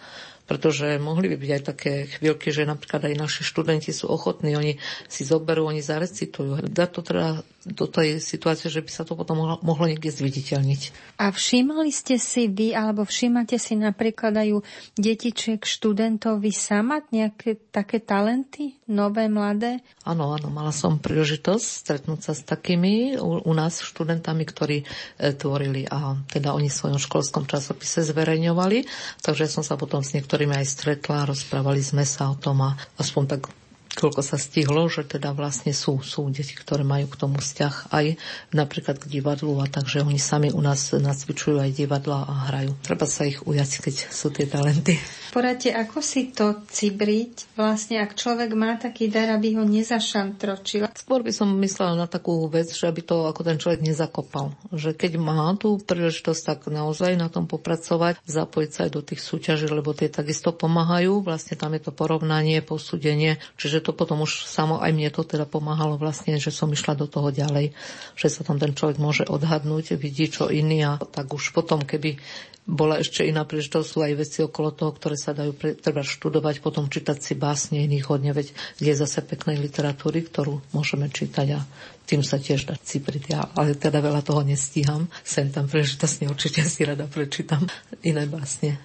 pretože 0.45 1.01
mohli 1.01 1.25
by 1.33 1.37
byť 1.41 1.51
aj 1.57 1.63
také 1.65 1.93
chvíľky, 2.05 2.53
že 2.53 2.69
napríklad 2.69 3.09
aj 3.09 3.17
naši 3.17 3.41
študenti 3.41 3.89
sú 3.89 4.13
ochotní, 4.13 4.53
oni 4.53 4.77
si 5.09 5.25
zoberú, 5.25 5.65
oni 5.65 5.81
zarecitujú. 5.81 6.69
Dá 6.69 6.85
to 6.85 7.01
teda 7.01 7.41
do 7.65 7.89
tej 7.89 8.21
situácie, 8.21 8.69
že 8.69 8.85
by 8.85 8.91
sa 8.93 9.01
to 9.01 9.17
potom 9.17 9.41
mohlo, 9.41 9.57
mohlo 9.65 9.89
niekde 9.89 10.13
zviditeľniť. 10.13 10.81
A 11.17 11.33
všímali 11.33 11.89
ste 11.89 12.21
si 12.21 12.45
vy, 12.45 12.77
alebo 12.77 13.01
všímate 13.01 13.57
si 13.57 13.73
napríklad 13.73 14.37
aj 14.37 14.61
detičiek, 14.93 15.57
študentov, 15.65 16.45
vy 16.45 16.53
sama 16.53 17.01
nejaké 17.09 17.57
také 17.73 18.05
talenty, 18.05 18.77
nové, 18.85 19.25
mladé? 19.25 19.81
Áno, 20.05 20.29
áno, 20.37 20.53
mala 20.53 20.69
som 20.69 21.01
príležitosť 21.01 21.65
stretnúť 21.65 22.19
sa 22.21 22.33
s 22.37 22.45
takými 22.45 23.17
u, 23.17 23.41
u 23.41 23.53
nás 23.57 23.81
študentami, 23.81 24.45
ktorí 24.45 24.85
e, 24.85 25.33
tvorili 25.33 25.89
a 25.89 26.13
teda 26.29 26.53
oni 26.53 26.69
v 26.69 26.77
svojom 26.77 27.01
školskom 27.01 27.49
časopise 27.49 28.05
zverejňovali, 28.05 28.85
takže 29.25 29.49
som 29.49 29.65
sa 29.65 29.73
potom 29.73 30.05
s 30.05 30.13
niektorými 30.13 30.53
aj 30.53 30.69
stretla, 30.69 31.25
rozprávali 31.25 31.81
sme 31.81 32.05
sa 32.05 32.29
o 32.29 32.37
tom 32.37 32.61
a 32.61 32.77
aspoň 33.01 33.23
tak 33.25 33.49
koľko 33.95 34.21
sa 34.21 34.35
stihlo, 34.35 34.91
že 34.91 35.07
teda 35.07 35.31
vlastne 35.31 35.71
sú, 35.71 36.03
sú 36.03 36.27
deti, 36.27 36.51
ktoré 36.51 36.83
majú 36.83 37.07
k 37.07 37.19
tomu 37.19 37.39
vzťah 37.39 37.95
aj 37.95 38.19
napríklad 38.51 38.99
k 38.99 39.07
divadlu 39.07 39.57
a 39.63 39.71
takže 39.71 40.03
oni 40.03 40.19
sami 40.19 40.51
u 40.51 40.59
nás 40.59 40.91
nacvičujú 40.91 41.63
aj 41.63 41.71
divadla 41.71 42.27
a 42.27 42.33
hrajú. 42.51 42.75
Treba 42.83 43.07
sa 43.07 43.23
ich 43.23 43.39
ujať, 43.47 43.79
keď 43.79 43.95
sú 44.11 44.27
tie 44.35 44.45
talenty. 44.45 44.99
Poradte, 45.31 45.71
ako 45.71 45.99
si 45.99 46.31
to 46.31 46.63
cibriť, 46.67 47.59
vlastne 47.59 47.99
ak 47.99 48.15
človek 48.15 48.55
má 48.55 48.79
taký 48.79 49.11
dar, 49.11 49.35
aby 49.35 49.59
ho 49.59 49.67
nezašantročil? 49.67 50.87
Skôr 50.95 51.27
by 51.27 51.31
som 51.35 51.51
myslela 51.59 51.99
na 51.99 52.07
takú 52.07 52.47
vec, 52.47 52.71
že 52.71 52.87
aby 52.87 53.03
to 53.03 53.27
ako 53.27 53.43
ten 53.43 53.59
človek 53.59 53.83
nezakopal. 53.83 54.55
Že 54.71 54.95
keď 54.95 55.11
má 55.19 55.51
tú 55.59 55.75
príležitosť, 55.79 56.41
tak 56.43 56.59
naozaj 56.71 57.19
na 57.19 57.27
tom 57.27 57.51
popracovať, 57.51 58.19
zapojiť 58.23 58.71
sa 58.71 58.79
aj 58.87 58.91
do 58.95 59.01
tých 59.03 59.19
súťaží, 59.19 59.67
lebo 59.67 59.91
tie 59.91 60.07
takisto 60.07 60.55
pomáhajú. 60.55 61.27
Vlastne 61.27 61.59
tam 61.59 61.75
je 61.75 61.83
to 61.83 61.91
porovnanie, 61.91 62.63
posúdenie, 62.63 63.35
čiže 63.59 63.84
to 63.85 63.93
potom 63.93 64.25
už 64.25 64.49
samo 64.49 64.81
aj 64.81 64.89
mne 64.89 65.13
to 65.13 65.21
teda 65.21 65.45
pomáhalo 65.45 66.01
vlastne, 66.01 66.41
že 66.41 66.49
som 66.49 66.73
išla 66.73 66.97
do 66.97 67.05
toho 67.05 67.29
ďalej, 67.29 67.77
že 68.17 68.27
sa 68.33 68.41
tam 68.41 68.57
ten 68.57 68.73
človek 68.73 68.97
môže 68.97 69.29
odhadnúť, 69.29 69.93
vidí 70.01 70.25
čo 70.25 70.49
iný 70.49 70.81
a 70.81 70.97
tak 70.97 71.29
už 71.29 71.53
potom, 71.53 71.85
keby 71.85 72.17
bola 72.65 72.97
ešte 72.97 73.21
iná 73.21 73.45
príležitosť, 73.45 73.85
sú 73.85 74.01
aj 74.01 74.13
veci 74.17 74.39
okolo 74.41 74.73
toho, 74.73 74.89
ktoré 74.97 75.13
sa 75.13 75.37
dajú 75.37 75.53
pre, 75.53 75.77
treba 75.77 76.01
študovať, 76.01 76.65
potom 76.65 76.89
čítať 76.89 77.17
si 77.21 77.37
básne 77.37 77.85
iných 77.85 78.09
hodne, 78.09 78.33
veď 78.33 78.49
je 78.81 78.93
zase 78.97 79.21
peknej 79.21 79.61
literatúry, 79.61 80.25
ktorú 80.25 80.65
môžeme 80.73 81.05
čítať 81.13 81.47
a 81.53 81.61
tým 82.09 82.25
sa 82.25 82.41
tiež 82.41 82.65
dať 82.65 82.81
cipriť. 82.81 83.23
Ja, 83.29 83.45
ale 83.53 83.77
teda 83.77 84.01
veľa 84.01 84.25
toho 84.25 84.41
nestíham. 84.41 85.05
Sem 85.21 85.53
tam 85.53 85.69
príležitosť 85.69 86.25
určite 86.33 86.65
si 86.65 86.81
rada 86.81 87.05
prečítam 87.05 87.69
iné 88.01 88.25
básne. 88.25 88.81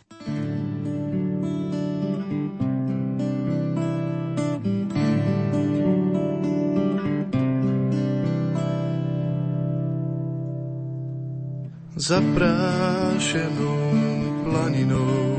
Zaprášenou 12.01 13.93
planinou 14.49 15.37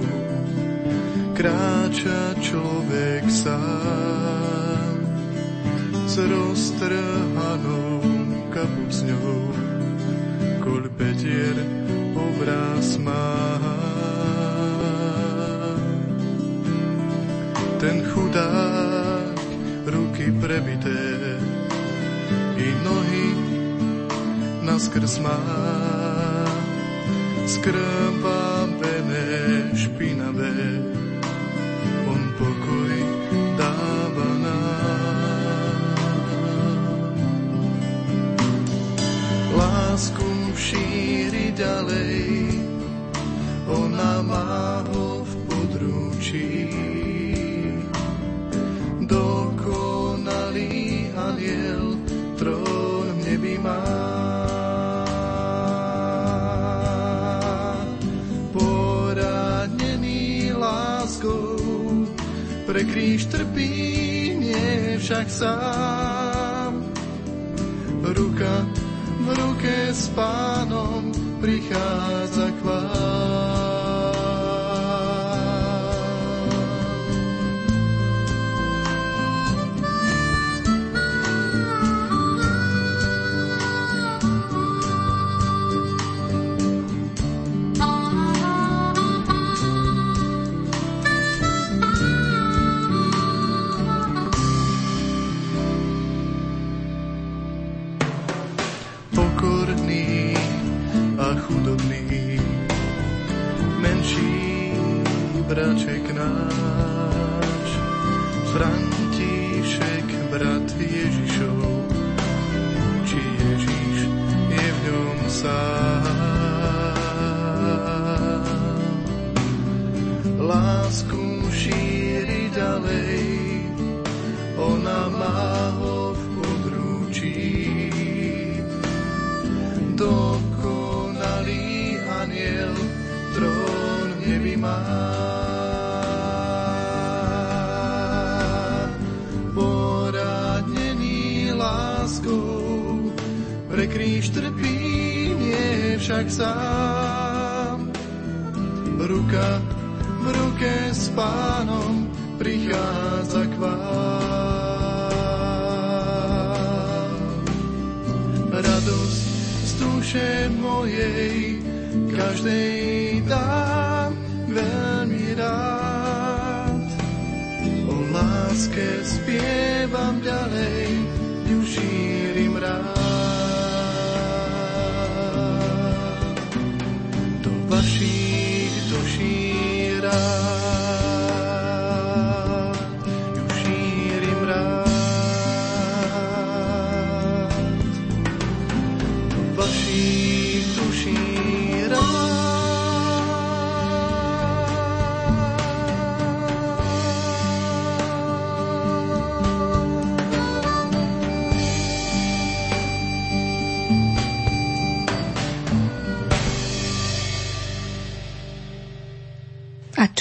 kráča 1.33 2.37
človek 2.37 3.25
sám 3.33 4.93
s 6.05 6.21
roztrhanou 6.21 8.05
kapucňou 8.53 9.41
kolpetier 10.61 11.57
obraz 12.13 13.01
má. 13.01 13.57
Ten 17.81 18.05
chudák 18.05 19.33
ruky 19.89 20.29
prebité 20.37 21.01
i 22.53 22.69
nohy 22.85 23.27
naskrz 24.61 25.17
má 25.25 25.80
skrvavené, 27.47 29.25
špinavé, 29.73 30.81
on 32.07 32.21
pokoj 32.37 32.93
dáva 33.57 34.29
nám. 34.41 35.85
Lásku 39.57 40.53
šíri 40.55 41.51
ďalej, 41.57 42.47
ona 43.69 44.21
má 44.21 44.85
ho 44.93 45.25
v 45.25 45.33
područí. 45.49 46.60
Pre 62.71 62.87
kríž 62.87 63.27
trpí, 63.27 63.67
nie 64.39 64.95
však 64.95 65.27
sám. 65.27 66.71
Ruka 67.99 68.55
v 69.21 69.27
ruke 69.35 69.91
s 69.91 70.07
pánom 70.15 71.11
prichádza 71.43 72.47
k 72.47 72.59
vám. 72.63 73.20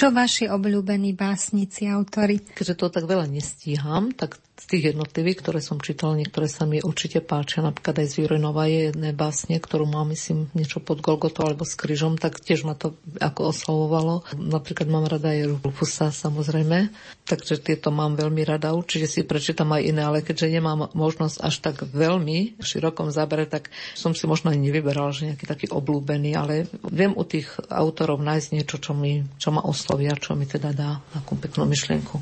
Čo 0.01 0.09
vaši 0.09 0.49
obľúbení 0.49 1.13
básnici, 1.13 1.85
autory? 1.85 2.41
Keďže 2.41 2.73
to 2.73 2.89
tak 2.89 3.05
veľa 3.05 3.29
nestíham, 3.29 4.09
tak 4.09 4.41
z 4.61 4.77
tých 4.77 4.93
jednotlivých, 4.93 5.41
ktoré 5.41 5.59
som 5.59 5.81
čítala, 5.81 6.21
niektoré 6.21 6.45
sa 6.45 6.69
mi 6.69 6.77
určite 6.85 7.17
páčia. 7.17 7.65
Napríklad 7.65 8.05
aj 8.05 8.07
z 8.13 8.15
Jurejnova 8.21 8.69
je 8.69 8.93
jedné 8.93 9.09
básne, 9.09 9.57
ktorú 9.57 9.89
mám, 9.89 10.13
myslím, 10.13 10.53
niečo 10.53 10.77
pod 10.77 11.01
Golgotou 11.01 11.49
alebo 11.49 11.65
s 11.65 11.73
kryžom, 11.73 12.21
tak 12.21 12.37
tiež 12.37 12.69
ma 12.69 12.77
to 12.77 12.93
ako 13.17 13.49
oslavovalo. 13.49 14.21
Napríklad 14.37 14.85
mám 14.85 15.09
rada 15.09 15.33
aj 15.33 15.65
Rufusa, 15.65 16.13
samozrejme. 16.13 16.93
Takže 17.25 17.57
tieto 17.57 17.89
mám 17.89 18.13
veľmi 18.13 18.45
rada. 18.45 18.77
Určite 18.77 19.09
si 19.09 19.25
prečítam 19.25 19.73
aj 19.73 19.81
iné, 19.81 20.05
ale 20.05 20.21
keďže 20.21 20.53
nemám 20.53 20.93
možnosť 20.93 21.41
až 21.41 21.55
tak 21.57 21.81
veľmi 21.89 22.61
v 22.61 22.63
širokom 22.63 23.09
zábere, 23.09 23.49
tak 23.49 23.73
som 23.97 24.13
si 24.13 24.29
možno 24.29 24.53
ani 24.53 24.69
nevyberal, 24.69 25.09
že 25.09 25.33
nejaký 25.33 25.49
taký 25.49 25.65
oblúbený, 25.73 26.37
ale 26.37 26.69
viem 26.85 27.17
u 27.17 27.25
tých 27.25 27.49
autorov 27.65 28.21
nájsť 28.21 28.47
niečo, 28.53 28.77
čo, 28.77 28.93
mi, 28.93 29.25
čo 29.41 29.49
ma 29.49 29.65
oslovia, 29.65 30.13
čo 30.13 30.37
mi 30.37 30.45
teda 30.45 30.69
dá 30.69 31.01
takú 31.17 31.33
peknú 31.33 31.65
myšlienku. 31.65 32.21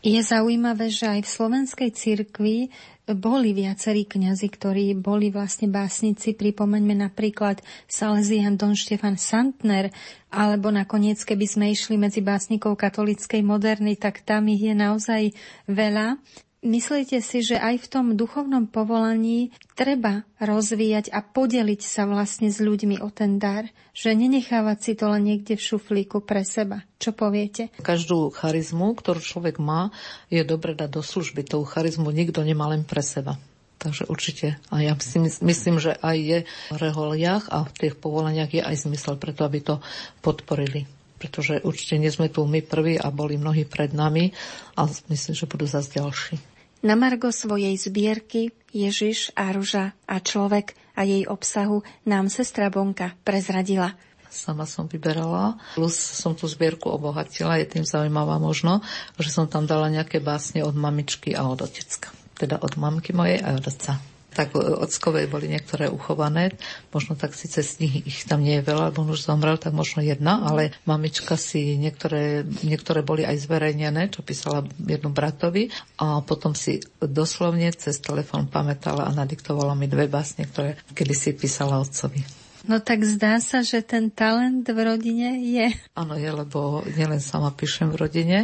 Je 0.00 0.16
zaujímavé, 0.16 0.88
že 0.88 1.04
aj 1.04 1.28
v 1.28 1.32
slovenskej 1.36 1.90
cirkvi 1.92 2.72
boli 3.04 3.52
viacerí 3.52 4.08
kňazi, 4.08 4.48
ktorí 4.48 4.96
boli 4.96 5.28
vlastne 5.28 5.68
básnici. 5.68 6.32
Pripomeňme 6.32 7.04
napríklad 7.04 7.60
Salesian 7.84 8.56
Don 8.56 8.72
Štefan 8.72 9.20
Santner, 9.20 9.92
alebo 10.32 10.72
nakoniec, 10.72 11.20
keby 11.20 11.44
sme 11.44 11.66
išli 11.68 12.00
medzi 12.00 12.24
básnikov 12.24 12.80
katolíckej 12.80 13.44
moderny, 13.44 14.00
tak 14.00 14.24
tam 14.24 14.48
ich 14.48 14.64
je 14.64 14.72
naozaj 14.72 15.22
veľa. 15.68 16.16
Myslíte 16.60 17.24
si, 17.24 17.40
že 17.40 17.56
aj 17.56 17.80
v 17.80 17.86
tom 17.88 18.06
duchovnom 18.20 18.68
povolaní 18.68 19.48
treba 19.72 20.28
rozvíjať 20.36 21.08
a 21.08 21.24
podeliť 21.24 21.80
sa 21.80 22.04
vlastne 22.04 22.52
s 22.52 22.60
ľuďmi 22.60 23.00
o 23.00 23.08
ten 23.08 23.40
dar? 23.40 23.64
Že 23.96 24.28
nenechávať 24.28 24.78
si 24.84 24.92
to 24.92 25.08
len 25.08 25.24
niekde 25.24 25.56
v 25.56 25.64
šuflíku 25.64 26.20
pre 26.20 26.44
seba? 26.44 26.84
Čo 27.00 27.16
poviete? 27.16 27.72
Každú 27.80 28.28
charizmu, 28.36 28.92
ktorú 28.92 29.24
človek 29.24 29.56
má, 29.56 29.88
je 30.28 30.44
dobre 30.44 30.76
dať 30.76 31.00
do 31.00 31.00
služby. 31.00 31.48
Tú 31.48 31.64
charizmu 31.64 32.12
nikto 32.12 32.44
nemá 32.44 32.68
len 32.68 32.84
pre 32.84 33.00
seba. 33.00 33.40
Takže 33.80 34.12
určite. 34.12 34.60
A 34.68 34.84
ja 34.84 34.92
si 35.00 35.16
myslím, 35.40 35.80
že 35.80 35.96
aj 35.96 36.16
je 36.20 36.38
v 36.44 36.76
reholiach 36.76 37.48
a 37.48 37.64
v 37.64 37.88
tých 37.88 37.96
povolaniach 37.96 38.52
je 38.52 38.60
aj 38.60 38.84
zmysel 38.84 39.16
preto, 39.16 39.48
aby 39.48 39.64
to 39.64 39.80
podporili 40.20 40.84
pretože 41.20 41.60
určite 41.60 42.00
nie 42.00 42.08
sme 42.08 42.32
tu 42.32 42.48
my 42.48 42.64
prví 42.64 42.96
a 42.96 43.12
boli 43.12 43.36
mnohí 43.36 43.68
pred 43.68 43.92
nami 43.92 44.32
a 44.72 44.88
myslím, 44.88 45.36
že 45.36 45.44
budú 45.44 45.68
zase 45.68 46.00
ďalší. 46.00 46.49
Na 46.80 46.96
margo 46.96 47.28
svojej 47.28 47.76
zbierky 47.76 48.56
Ježiš 48.72 49.36
a 49.36 49.52
ruža 49.52 49.92
a 50.08 50.16
človek 50.16 50.72
a 50.96 51.04
jej 51.04 51.28
obsahu 51.28 51.84
nám 52.08 52.32
sestra 52.32 52.72
Bonka 52.72 53.12
prezradila. 53.20 53.92
Sama 54.32 54.64
som 54.64 54.88
vyberala, 54.88 55.60
plus 55.76 55.98
som 55.98 56.32
tú 56.32 56.48
zbierku 56.48 56.88
obohatila, 56.88 57.60
je 57.60 57.66
tým 57.66 57.84
zaujímavá 57.84 58.40
možno, 58.40 58.80
že 59.20 59.28
som 59.28 59.44
tam 59.44 59.68
dala 59.68 59.92
nejaké 59.92 60.22
básne 60.24 60.64
od 60.64 60.72
mamičky 60.72 61.36
a 61.36 61.44
od 61.50 61.60
otecka. 61.60 62.14
Teda 62.38 62.56
od 62.56 62.78
mamky 62.80 63.12
mojej 63.12 63.44
a 63.44 63.58
od 63.58 63.66
otca 63.68 64.00
tak 64.30 64.54
ockovej 64.56 65.26
boli 65.26 65.50
niektoré 65.50 65.90
uchované. 65.90 66.54
Možno 66.94 67.18
tak 67.18 67.34
síce 67.34 67.60
z 67.60 67.82
nich 67.82 67.94
ich 68.06 68.24
tam 68.24 68.40
nie 68.40 68.58
je 68.58 68.66
veľa, 68.66 68.90
lebo 68.90 69.02
on 69.02 69.12
už 69.12 69.26
zomrel, 69.26 69.58
tak 69.58 69.74
možno 69.74 70.00
jedna, 70.00 70.46
ale 70.46 70.74
mamička 70.86 71.34
si 71.34 71.76
niektoré, 71.76 72.46
niektoré 72.64 73.02
boli 73.02 73.26
aj 73.26 73.42
zverejnené, 73.44 74.08
čo 74.14 74.22
písala 74.22 74.64
jednu 74.78 75.10
bratovi 75.10 75.68
a 75.98 76.22
potom 76.22 76.54
si 76.54 76.80
doslovne 77.02 77.68
cez 77.74 77.98
telefon 77.98 78.46
pamätala 78.46 79.06
a 79.06 79.14
nadiktovala 79.14 79.74
mi 79.74 79.90
dve 79.90 80.06
básne, 80.06 80.46
ktoré 80.46 80.78
kedy 80.94 81.14
si 81.14 81.30
písala 81.36 81.82
otcovi. 81.82 82.39
No 82.68 82.76
tak 82.76 83.04
zdá 83.08 83.40
sa, 83.40 83.64
že 83.64 83.80
ten 83.80 84.12
talent 84.12 84.68
v 84.68 84.78
rodine 84.84 85.40
je. 85.40 85.72
Áno, 85.96 86.16
je, 86.20 86.28
lebo 86.28 86.84
nielen 86.84 87.22
sama 87.22 87.48
píšem 87.54 87.88
v 87.88 88.00
rodine, 88.04 88.38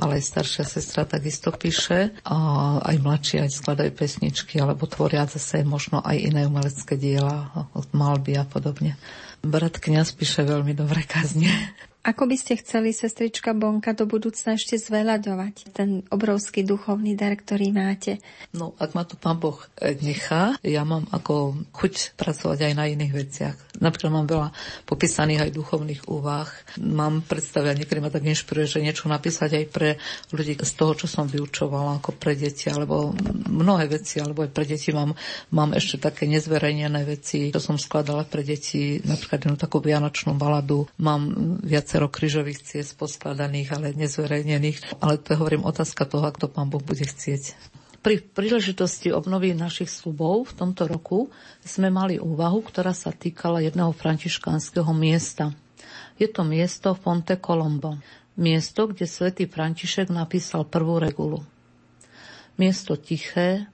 ale 0.00 0.20
aj 0.20 0.24
staršia 0.24 0.64
sestra 0.64 1.04
takisto 1.04 1.52
píše 1.52 2.16
a 2.24 2.36
aj 2.80 2.96
mladší 3.00 3.44
aj 3.44 3.50
skladajú 3.52 3.92
pesničky, 3.92 4.56
alebo 4.56 4.88
tvoria 4.88 5.28
zase 5.28 5.66
možno 5.68 6.00
aj 6.00 6.16
iné 6.16 6.48
umelecké 6.48 6.96
diela, 6.96 7.52
malby 7.92 8.40
a 8.40 8.48
podobne. 8.48 8.96
Brat 9.44 9.78
kniaz 9.78 10.16
píše 10.16 10.42
veľmi 10.42 10.72
dobré 10.74 11.04
kazne. 11.04 11.50
Ako 12.06 12.30
by 12.30 12.38
ste 12.38 12.56
chceli, 12.62 12.94
sestrička 12.94 13.52
Bonka, 13.52 13.90
do 13.92 14.06
budúcna 14.06 14.54
ešte 14.54 14.78
zveľadovať 14.78 15.74
ten 15.74 16.06
obrovský 16.08 16.62
duchovný 16.62 17.18
dar, 17.18 17.34
ktorý 17.34 17.74
máte? 17.74 18.22
No, 18.54 18.72
ak 18.78 18.94
ma 18.94 19.02
to 19.02 19.18
pán 19.18 19.36
Boh 19.42 19.58
nechá, 20.00 20.54
ja 20.62 20.86
mám 20.86 21.10
ako 21.10 21.58
chuť 21.74 22.14
pracovať 22.14 22.70
aj 22.70 22.72
na 22.78 22.84
iných 22.88 23.12
veciach. 23.12 23.56
Napríklad 23.82 24.10
mám 24.14 24.26
veľa 24.30 24.48
popísaných 24.86 25.50
aj 25.50 25.50
duchovných 25.54 26.02
úvah. 26.06 26.48
Mám 26.78 27.26
predstavia, 27.26 27.74
niekedy 27.74 27.98
ma 27.98 28.14
tak 28.14 28.26
inšpiruje, 28.26 28.78
že 28.78 28.82
niečo 28.82 29.10
napísať 29.10 29.58
aj 29.58 29.64
pre 29.70 29.88
ľudí 30.30 30.54
z 30.58 30.72
toho, 30.78 30.94
čo 30.94 31.06
som 31.10 31.26
vyučovala, 31.26 31.98
ako 31.98 32.14
pre 32.14 32.38
deti, 32.38 32.70
alebo 32.70 33.12
mnohé 33.50 33.90
veci, 33.90 34.22
alebo 34.22 34.46
aj 34.46 34.50
pre 34.54 34.64
deti 34.66 34.94
mám, 34.94 35.14
mám 35.50 35.74
ešte 35.74 35.98
také 35.98 36.30
nezverejnené 36.30 37.06
veci, 37.06 37.50
čo 37.50 37.62
som 37.62 37.76
skladala 37.78 38.22
pre 38.22 38.46
deti, 38.46 39.02
napríklad 39.02 39.46
jednu 39.46 39.56
takú 39.58 39.78
vianočnú 39.82 40.34
baladu. 40.34 40.90
Mám 40.98 41.58
viacej 41.62 41.87
viacero 41.88 42.12
kryžových 42.12 42.60
ciest 42.68 43.00
poskladaných, 43.00 43.72
ale 43.72 43.96
nezverejnených. 43.96 45.00
Ale 45.00 45.16
to 45.16 45.32
je, 45.32 45.40
hovorím, 45.40 45.64
otázka 45.64 46.04
toho, 46.04 46.28
ak 46.28 46.36
to 46.36 46.44
pán 46.44 46.68
Boh 46.68 46.84
bude 46.84 47.00
chcieť. 47.00 47.56
Pri 48.04 48.20
príležitosti 48.20 49.08
obnovy 49.08 49.56
našich 49.56 49.88
slubov 49.88 50.52
v 50.52 50.56
tomto 50.60 50.84
roku 50.84 51.32
sme 51.64 51.88
mali 51.88 52.20
úvahu, 52.20 52.60
ktorá 52.60 52.92
sa 52.92 53.08
týkala 53.08 53.64
jedného 53.64 53.96
františkánskeho 53.96 54.92
miesta. 54.92 55.56
Je 56.20 56.28
to 56.28 56.44
miesto 56.44 56.92
Fonte 56.92 57.40
Colombo. 57.40 57.96
Miesto, 58.36 58.92
kde 58.92 59.08
svätý 59.08 59.48
František 59.48 60.12
napísal 60.12 60.68
prvú 60.68 61.00
regulu. 61.00 61.40
Miesto 62.60 63.00
tiché, 63.00 63.64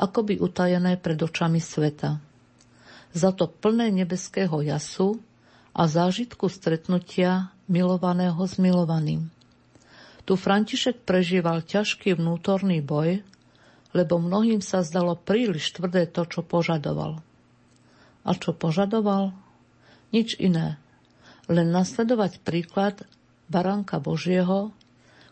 akoby 0.00 0.40
utajené 0.40 0.96
pred 0.96 1.20
očami 1.20 1.60
sveta. 1.60 2.16
Za 3.12 3.36
to 3.36 3.44
plné 3.44 3.92
nebeského 3.92 4.56
jasu, 4.64 5.20
a 5.78 5.86
zážitku 5.86 6.50
stretnutia 6.50 7.54
milovaného 7.68 8.40
s 8.42 8.56
milovaným. 8.56 9.28
Tu 10.28 10.36
František 10.36 11.08
prežíval 11.08 11.64
ťažký 11.64 12.16
vnútorný 12.16 12.84
boj, 12.84 13.24
lebo 13.96 14.20
mnohým 14.20 14.60
sa 14.60 14.84
zdalo 14.84 15.16
príliš 15.16 15.72
tvrdé 15.72 16.04
to, 16.04 16.28
čo 16.28 16.44
požadoval. 16.44 17.24
A 18.28 18.30
čo 18.36 18.52
požadoval? 18.52 19.32
Nič 20.12 20.36
iné. 20.36 20.76
Len 21.48 21.72
nasledovať 21.72 22.44
príklad 22.44 23.08
Baránka 23.48 23.96
Božieho, 23.96 24.76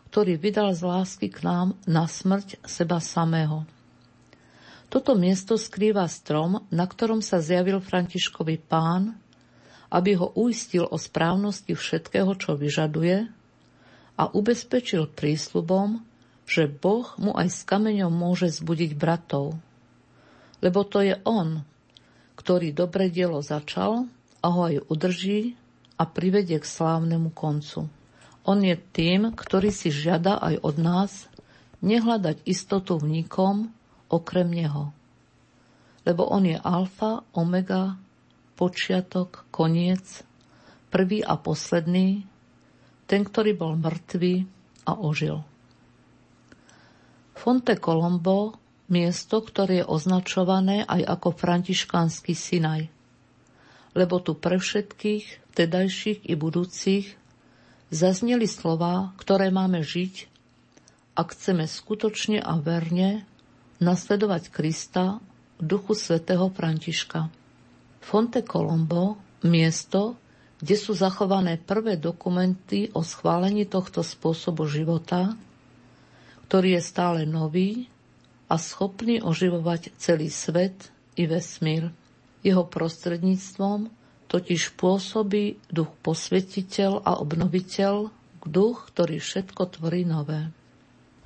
ktorý 0.08 0.40
vydal 0.40 0.72
z 0.72 0.80
lásky 0.88 1.28
k 1.28 1.44
nám 1.44 1.76
na 1.84 2.08
smrť 2.08 2.56
seba 2.64 2.96
samého. 3.04 3.68
Toto 4.88 5.12
miesto 5.12 5.60
skrýva 5.60 6.08
strom, 6.08 6.64
na 6.72 6.88
ktorom 6.88 7.20
sa 7.20 7.42
zjavil 7.42 7.84
Františkovi 7.84 8.56
pán, 8.64 9.18
aby 9.90 10.18
ho 10.18 10.34
uistil 10.34 10.86
o 10.86 10.98
správnosti 10.98 11.74
všetkého, 11.74 12.34
čo 12.38 12.58
vyžaduje 12.58 13.30
a 14.16 14.22
ubezpečil 14.32 15.12
prísľubom, 15.12 16.02
že 16.46 16.70
Boh 16.70 17.06
mu 17.18 17.34
aj 17.34 17.48
s 17.50 17.60
kameňom 17.66 18.10
môže 18.10 18.48
zbudiť 18.50 18.94
bratov. 18.94 19.58
Lebo 20.62 20.86
to 20.86 21.02
je 21.02 21.18
On, 21.26 21.62
ktorý 22.38 22.72
dobre 22.72 23.10
dielo 23.10 23.42
začal 23.42 24.08
a 24.40 24.46
ho 24.46 24.60
aj 24.70 24.86
udrží 24.88 25.58
a 25.98 26.06
privedie 26.06 26.56
k 26.62 26.66
slávnemu 26.66 27.34
koncu. 27.34 27.90
On 28.46 28.58
je 28.62 28.78
tým, 28.78 29.34
ktorý 29.34 29.74
si 29.74 29.90
žiada 29.90 30.38
aj 30.38 30.62
od 30.62 30.76
nás 30.78 31.12
nehľadať 31.82 32.46
istotu 32.46 32.94
v 32.96 33.20
nikom 33.20 33.74
okrem 34.06 34.46
Neho. 34.46 34.94
Lebo 36.06 36.30
On 36.30 36.46
je 36.46 36.54
alfa, 36.54 37.26
omega, 37.34 37.98
počiatok, 38.56 39.44
koniec, 39.52 40.24
prvý 40.88 41.20
a 41.20 41.36
posledný, 41.36 42.24
ten, 43.06 43.22
ktorý 43.22 43.54
bol 43.54 43.76
mŕtvý 43.78 44.34
a 44.88 44.96
ožil. 44.98 45.44
Fonte 47.36 47.76
Colombo, 47.76 48.56
miesto, 48.88 49.44
ktoré 49.44 49.84
je 49.84 49.86
označované 49.86 50.82
aj 50.88 51.04
ako 51.04 51.28
františkánsky 51.36 52.32
Sinaj. 52.32 52.88
Lebo 53.92 54.18
tu 54.24 54.34
pre 54.34 54.56
všetkých, 54.56 55.52
vtedajších 55.52 56.26
i 56.26 56.34
budúcich, 56.34 57.06
zazneli 57.92 58.48
slova, 58.48 59.14
ktoré 59.20 59.52
máme 59.52 59.84
žiť, 59.84 60.32
ak 61.16 61.32
chceme 61.32 61.64
skutočne 61.64 62.40
a 62.40 62.60
verne 62.60 63.24
nasledovať 63.80 64.52
Krista 64.52 65.20
v 65.56 65.62
duchu 65.64 65.96
svätého 65.96 66.48
Františka. 66.52 67.32
Fonte 68.06 68.46
Colombo, 68.46 69.18
miesto, 69.42 70.14
kde 70.62 70.78
sú 70.78 70.94
zachované 70.94 71.58
prvé 71.58 71.98
dokumenty 71.98 72.86
o 72.94 73.02
schválení 73.02 73.66
tohto 73.66 74.06
spôsobu 74.06 74.70
života, 74.70 75.34
ktorý 76.46 76.78
je 76.78 76.82
stále 76.86 77.20
nový 77.26 77.90
a 78.46 78.62
schopný 78.62 79.18
oživovať 79.18 79.90
celý 79.98 80.30
svet 80.30 80.94
i 81.18 81.26
vesmír. 81.26 81.90
Jeho 82.46 82.62
prostredníctvom 82.62 83.90
totiž 84.30 84.78
pôsobí 84.78 85.58
duch 85.66 85.90
posvetiteľ 86.06 87.02
a 87.02 87.18
obnoviteľ, 87.18 88.14
duch, 88.46 88.86
ktorý 88.94 89.18
všetko 89.18 89.82
tvorí 89.82 90.06
nové. 90.06 90.54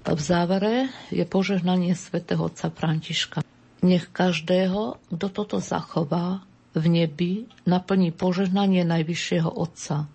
V 0.00 0.16
závere 0.16 0.88
je 1.12 1.28
požehnanie 1.28 1.92
svätého 1.92 2.40
otca 2.48 2.72
Františka. 2.72 3.44
Nech 3.84 4.08
každého, 4.08 4.96
kto 5.12 5.26
toto 5.28 5.60
zachová, 5.60 6.40
v 6.74 6.84
nebi 6.86 7.32
naplní 7.66 8.14
požehnanie 8.14 8.86
Najvyššieho 8.86 9.50
Otca 9.50 10.06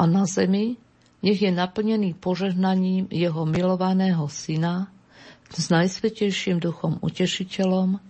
a 0.00 0.02
na 0.08 0.24
zemi 0.26 0.80
nech 1.20 1.38
je 1.38 1.52
naplnený 1.52 2.16
požehnaním 2.16 3.06
jeho 3.12 3.44
milovaného 3.44 4.24
syna 4.32 4.88
s 5.52 5.68
najsvetejším 5.68 6.62
duchom 6.62 6.96
utešiteľom 7.04 8.00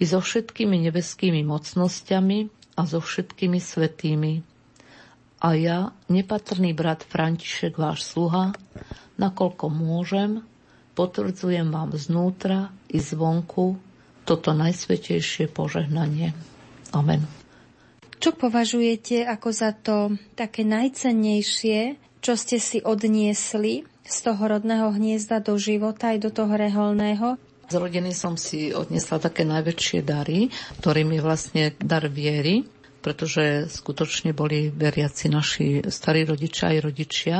i 0.00 0.04
so 0.06 0.18
všetkými 0.22 0.88
nebeskými 0.88 1.44
mocnosťami 1.44 2.38
a 2.78 2.82
so 2.88 2.98
všetkými 2.98 3.58
svetými. 3.60 4.42
A 5.44 5.48
ja, 5.60 5.92
nepatrný 6.08 6.72
brat 6.72 7.04
František, 7.04 7.76
váš 7.76 8.08
sluha, 8.08 8.56
nakoľko 9.20 9.66
môžem, 9.68 10.40
potvrdzujem 10.96 11.68
vám 11.68 11.92
znútra 12.00 12.72
i 12.88 12.96
zvonku 12.96 13.76
toto 14.24 14.56
najsvetejšie 14.56 15.52
požehnanie. 15.52 16.32
Amen. 16.96 17.43
Čo 18.24 18.32
považujete 18.32 19.28
ako 19.28 19.48
za 19.52 19.76
to 19.76 20.16
také 20.32 20.64
najcennejšie, 20.64 22.00
čo 22.24 22.40
ste 22.40 22.56
si 22.56 22.80
odniesli 22.80 23.84
z 24.00 24.16
toho 24.24 24.40
rodného 24.40 24.96
hniezda 24.96 25.44
do 25.44 25.60
života 25.60 26.16
aj 26.16 26.24
do 26.24 26.30
toho 26.32 26.56
reholného? 26.56 27.36
Z 27.68 27.76
rodiny 27.76 28.16
som 28.16 28.40
si 28.40 28.72
odniesla 28.72 29.20
také 29.20 29.44
najväčšie 29.44 30.00
dary, 30.00 30.48
ktorým 30.80 31.12
je 31.12 31.20
vlastne 31.20 31.64
dar 31.76 32.08
viery, 32.08 32.64
pretože 33.04 33.68
skutočne 33.68 34.32
boli 34.32 34.72
veriaci 34.72 35.28
naši 35.28 35.84
starí 35.92 36.24
rodičia 36.24 36.72
aj 36.72 36.78
rodičia 36.80 37.36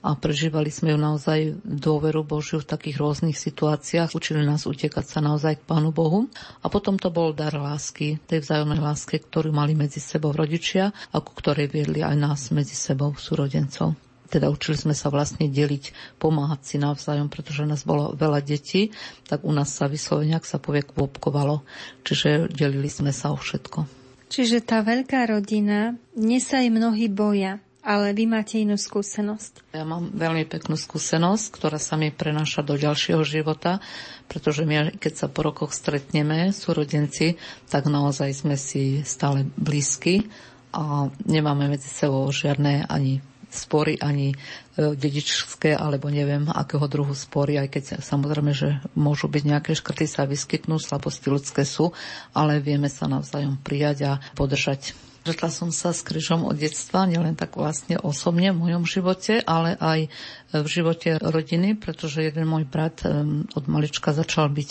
a 0.00 0.16
prežívali 0.16 0.72
sme 0.72 0.96
ju 0.96 0.98
naozaj 0.98 1.60
dôveru 1.60 2.24
Božiu 2.24 2.64
v 2.64 2.72
takých 2.72 2.96
rôznych 2.96 3.36
situáciách. 3.36 4.16
Učili 4.16 4.40
nás 4.40 4.64
utekať 4.64 5.04
sa 5.04 5.20
naozaj 5.20 5.60
k 5.60 5.68
Pánu 5.68 5.92
Bohu. 5.92 6.32
A 6.64 6.72
potom 6.72 6.96
to 6.96 7.12
bol 7.12 7.36
dar 7.36 7.52
lásky, 7.52 8.16
tej 8.24 8.40
vzájomnej 8.40 8.80
láske, 8.80 9.20
ktorú 9.20 9.52
mali 9.52 9.76
medzi 9.76 10.00
sebou 10.00 10.32
rodičia 10.32 10.88
a 11.12 11.20
ku 11.20 11.36
ktorej 11.36 11.68
viedli 11.68 12.00
aj 12.00 12.16
nás 12.16 12.40
medzi 12.48 12.72
sebou 12.72 13.12
súrodencov 13.12 13.92
teda 14.24 14.50
učili 14.50 14.74
sme 14.74 14.98
sa 14.98 15.14
vlastne 15.14 15.46
deliť, 15.46 16.18
pomáhať 16.18 16.60
si 16.66 16.76
navzájom, 16.82 17.30
pretože 17.30 17.70
nás 17.70 17.86
bolo 17.86 18.18
veľa 18.18 18.42
detí, 18.42 18.90
tak 19.30 19.46
u 19.46 19.54
nás 19.54 19.70
sa 19.70 19.86
vyslovene, 19.86 20.34
ak 20.34 20.42
sa 20.42 20.58
povie, 20.58 20.82
kvopkovalo. 20.82 21.62
Čiže 22.02 22.50
delili 22.50 22.90
sme 22.90 23.14
sa 23.14 23.30
o 23.30 23.38
všetko. 23.38 24.03
Čiže 24.34 24.66
tá 24.66 24.82
veľká 24.82 25.30
rodina, 25.30 25.94
dnes 26.10 26.42
sa 26.42 26.58
aj 26.58 26.66
mnohí 26.74 27.06
boja, 27.06 27.62
ale 27.86 28.10
vy 28.10 28.26
máte 28.26 28.58
inú 28.58 28.74
skúsenosť. 28.74 29.70
Ja 29.70 29.86
mám 29.86 30.10
veľmi 30.10 30.42
peknú 30.50 30.74
skúsenosť, 30.74 31.54
ktorá 31.54 31.78
sa 31.78 31.94
mi 31.94 32.10
prenáša 32.10 32.66
do 32.66 32.74
ďalšieho 32.74 33.22
života, 33.22 33.78
pretože 34.26 34.66
my, 34.66 34.98
keď 34.98 35.12
sa 35.14 35.26
po 35.30 35.46
rokoch 35.46 35.70
stretneme, 35.70 36.50
súrodenci, 36.50 37.38
tak 37.70 37.86
naozaj 37.86 38.34
sme 38.34 38.58
si 38.58 39.06
stále 39.06 39.46
blízki 39.54 40.26
a 40.74 41.06
nemáme 41.30 41.70
medzi 41.70 41.86
sebou 41.86 42.26
žiadne 42.26 42.90
ani 42.90 43.22
spory, 43.54 43.94
ani 44.02 44.34
e, 44.34 44.36
dedičské, 44.94 45.72
alebo 45.72 46.10
neviem, 46.10 46.50
akého 46.50 46.84
druhu 46.90 47.14
spory, 47.14 47.56
aj 47.62 47.68
keď 47.70 47.84
samozrejme, 48.02 48.52
že 48.52 48.82
môžu 48.98 49.30
byť 49.30 49.42
nejaké 49.46 49.72
škrty, 49.78 50.04
sa 50.10 50.26
vyskytnú, 50.26 50.82
slabosti 50.82 51.30
ľudské 51.30 51.62
sú, 51.62 51.94
ale 52.34 52.58
vieme 52.58 52.90
sa 52.90 53.06
navzájom 53.06 53.56
prijať 53.62 53.98
a 54.04 54.12
podržať. 54.34 55.13
Žetla 55.24 55.48
som 55.48 55.72
sa 55.72 55.96
s 55.96 56.04
krížom 56.04 56.44
od 56.44 56.60
detstva, 56.60 57.08
nielen 57.08 57.32
tak 57.32 57.56
vlastne 57.56 57.96
osobne 57.96 58.52
v 58.52 58.60
mojom 58.60 58.84
živote, 58.84 59.40
ale 59.40 59.72
aj 59.80 60.12
v 60.52 60.66
živote 60.68 61.16
rodiny, 61.18 61.80
pretože 61.80 62.22
jeden 62.22 62.44
môj 62.44 62.68
brat 62.68 63.02
od 63.56 63.64
malička 63.64 64.12
začal 64.12 64.52
byť 64.52 64.70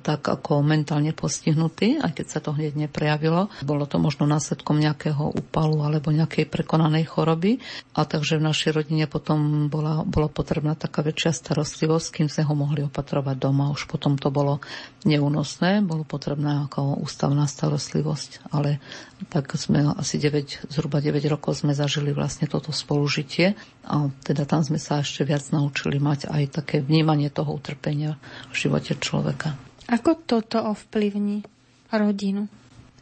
tak 0.00 0.24
ako 0.24 0.64
mentálne 0.64 1.12
postihnutý, 1.12 2.00
aj 2.00 2.16
keď 2.16 2.26
sa 2.28 2.40
to 2.40 2.56
hneď 2.56 2.88
neprejavilo. 2.88 3.52
Bolo 3.60 3.84
to 3.84 4.00
možno 4.00 4.24
následkom 4.24 4.80
nejakého 4.80 5.20
úpalu 5.36 5.84
alebo 5.84 6.08
nejakej 6.14 6.48
prekonanej 6.48 7.04
choroby. 7.12 7.60
A 7.92 8.08
takže 8.08 8.40
v 8.40 8.46
našej 8.46 8.72
rodine 8.72 9.04
potom 9.04 9.68
bola, 9.68 10.00
bola 10.06 10.32
potrebná 10.32 10.78
taká 10.78 11.04
väčšia 11.04 11.36
starostlivosť, 11.36 12.08
kým 12.08 12.28
sme 12.32 12.48
ho 12.48 12.54
mohli 12.56 12.86
opatrovať 12.86 13.36
doma. 13.36 13.74
Už 13.74 13.84
potom 13.84 14.16
to 14.16 14.32
bolo 14.32 14.64
neúnosné, 15.04 15.84
bolo 15.84 16.08
potrebná 16.08 16.70
ako 16.70 17.02
ústavná 17.02 17.44
starostlivosť. 17.44 18.48
Ale 18.54 18.80
tak 19.28 19.51
sme 19.56 19.92
asi 19.96 20.20
9, 20.20 20.70
zhruba 20.72 21.00
9 21.00 21.22
rokov 21.28 21.60
sme 21.62 21.72
zažili 21.76 22.12
vlastne 22.12 22.48
toto 22.48 22.70
spolužitie 22.70 23.54
a 23.86 24.08
teda 24.24 24.44
tam 24.44 24.64
sme 24.64 24.78
sa 24.78 25.00
ešte 25.00 25.24
viac 25.24 25.42
naučili 25.52 25.96
mať 26.00 26.28
aj 26.28 26.62
také 26.62 26.84
vnímanie 26.84 27.28
toho 27.28 27.56
utrpenia 27.56 28.20
v 28.52 28.54
živote 28.56 28.96
človeka. 28.98 29.56
Ako 29.90 30.22
toto 30.24 30.62
ovplyvní 30.62 31.44
rodinu? 31.92 32.48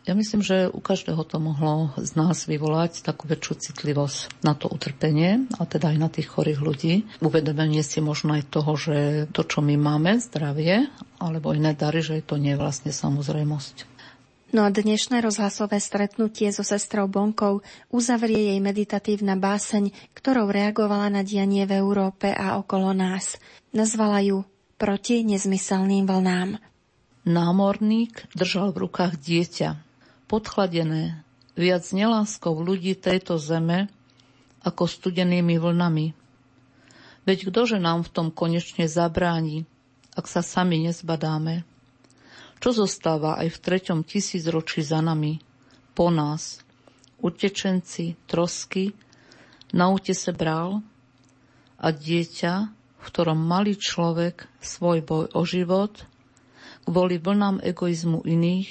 Ja 0.09 0.17
myslím, 0.17 0.41
že 0.41 0.73
u 0.73 0.81
každého 0.81 1.21
to 1.29 1.37
mohlo 1.37 1.93
z 2.01 2.17
nás 2.17 2.49
vyvolať 2.49 3.05
takú 3.05 3.29
väčšiu 3.29 3.55
citlivosť 3.69 4.41
na 4.41 4.57
to 4.57 4.73
utrpenie, 4.73 5.45
a 5.61 5.69
teda 5.69 5.93
aj 5.93 5.99
na 6.01 6.09
tých 6.09 6.33
chorých 6.33 6.61
ľudí. 6.65 7.05
Uvedomenie 7.21 7.85
si 7.85 8.01
možno 8.01 8.33
aj 8.33 8.49
toho, 8.49 8.81
že 8.81 9.29
to, 9.37 9.45
čo 9.45 9.61
my 9.61 9.77
máme, 9.77 10.17
zdravie, 10.17 10.89
alebo 11.21 11.53
iné 11.53 11.77
dary, 11.77 12.01
že 12.01 12.25
to 12.25 12.41
nie 12.41 12.57
je 12.57 12.61
vlastne 12.65 12.97
samozrejmosť. 12.97 13.90
No 14.51 14.67
a 14.67 14.75
dnešné 14.75 15.23
rozhlasové 15.23 15.79
stretnutie 15.79 16.51
so 16.51 16.67
sestrou 16.67 17.07
Bonkou 17.07 17.63
uzavrie 17.87 18.51
jej 18.51 18.59
meditatívna 18.59 19.39
báseň, 19.39 19.95
ktorou 20.11 20.51
reagovala 20.51 21.07
na 21.07 21.23
dianie 21.23 21.71
v 21.71 21.79
Európe 21.79 22.35
a 22.35 22.59
okolo 22.59 22.91
nás. 22.91 23.39
Nazvala 23.71 24.19
ju 24.27 24.43
Proti 24.75 25.23
nezmyselným 25.23 26.03
vlnám. 26.03 26.59
Námorník 27.31 28.27
držal 28.35 28.75
v 28.75 28.91
rukách 28.91 29.23
dieťa, 29.23 29.79
podchladené, 30.27 31.23
viac 31.55 31.87
neláskou 31.95 32.59
ľudí 32.59 32.99
tejto 32.99 33.39
zeme 33.39 33.87
ako 34.67 34.91
studenými 34.91 35.63
vlnami. 35.63 36.11
Veď 37.23 37.55
ktože 37.55 37.79
nám 37.79 38.03
v 38.03 38.11
tom 38.11 38.27
konečne 38.35 38.91
zabráni, 38.91 39.63
ak 40.19 40.27
sa 40.27 40.43
sami 40.43 40.91
nezbadáme? 40.91 41.70
Čo 42.61 42.85
zostáva 42.85 43.41
aj 43.41 43.57
v 43.57 43.59
treťom 43.65 44.05
tisícročí 44.05 44.85
za 44.85 45.01
nami, 45.01 45.41
po 45.97 46.13
nás? 46.13 46.61
Utečenci, 47.25 48.21
trosky, 48.29 48.93
na 49.73 49.89
útese 49.89 50.29
bral 50.37 50.85
a 51.81 51.89
dieťa, 51.89 52.55
v 53.01 53.05
ktorom 53.09 53.41
malý 53.41 53.81
človek 53.81 54.45
svoj 54.61 55.01
boj 55.01 55.33
o 55.33 55.43
život, 55.49 56.05
kvôli 56.85 57.17
vlnám 57.17 57.65
egoizmu 57.65 58.29
iných, 58.29 58.69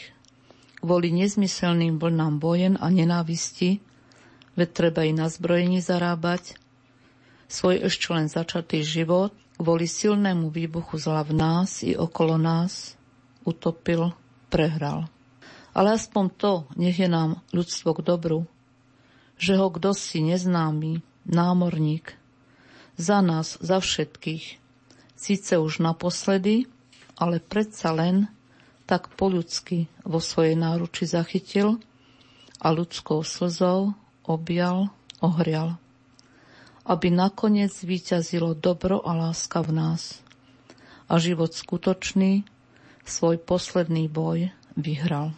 kvôli 0.86 1.10
nezmyselným 1.10 1.98
vlnám 1.98 2.38
vojen 2.38 2.78
a 2.78 2.94
nenávisti, 2.94 3.82
veď 4.54 4.70
treba 4.70 5.02
i 5.02 5.18
na 5.18 5.34
zbrojení 5.34 5.82
zarábať, 5.82 6.62
svoj 7.50 7.90
ešte 7.90 8.14
len 8.14 8.30
začatý 8.30 8.86
život 8.86 9.34
kvôli 9.58 9.90
silnému 9.90 10.54
výbuchu 10.54 11.02
zla 11.02 11.26
v 11.26 11.34
nás 11.34 11.82
i 11.82 11.98
okolo 11.98 12.38
nás 12.38 12.99
utopil, 13.46 14.12
prehral. 14.50 15.08
Ale 15.72 15.96
aspoň 15.96 16.26
to 16.36 16.52
nech 16.76 16.98
je 16.98 17.08
nám 17.08 17.40
ľudstvo 17.54 17.96
k 17.98 18.06
dobru, 18.06 18.40
že 19.40 19.56
ho 19.56 19.72
kdo 19.72 19.96
si 19.96 20.20
neznámy, 20.20 21.00
námorník, 21.24 22.20
za 23.00 23.24
nás, 23.24 23.56
za 23.64 23.80
všetkých, 23.80 24.60
síce 25.16 25.54
už 25.56 25.80
naposledy, 25.80 26.68
ale 27.16 27.40
predsa 27.40 27.96
len 27.96 28.28
tak 28.84 29.08
po 29.16 29.32
ľudsky 29.32 29.88
vo 30.04 30.20
svojej 30.20 30.60
náruči 30.60 31.08
zachytil 31.08 31.80
a 32.60 32.68
ľudskou 32.76 33.24
slzou 33.24 33.96
objal, 34.28 34.92
ohrial. 35.24 35.80
Aby 36.84 37.14
nakoniec 37.14 37.72
vyťazilo 37.72 38.58
dobro 38.58 39.00
a 39.06 39.16
láska 39.16 39.62
v 39.64 39.72
nás 39.78 40.20
a 41.06 41.22
život 41.22 41.54
skutočný 41.54 42.44
svoj 43.06 43.38
posledný 43.44 44.08
boj 44.10 44.50
vyhral. 44.76 45.32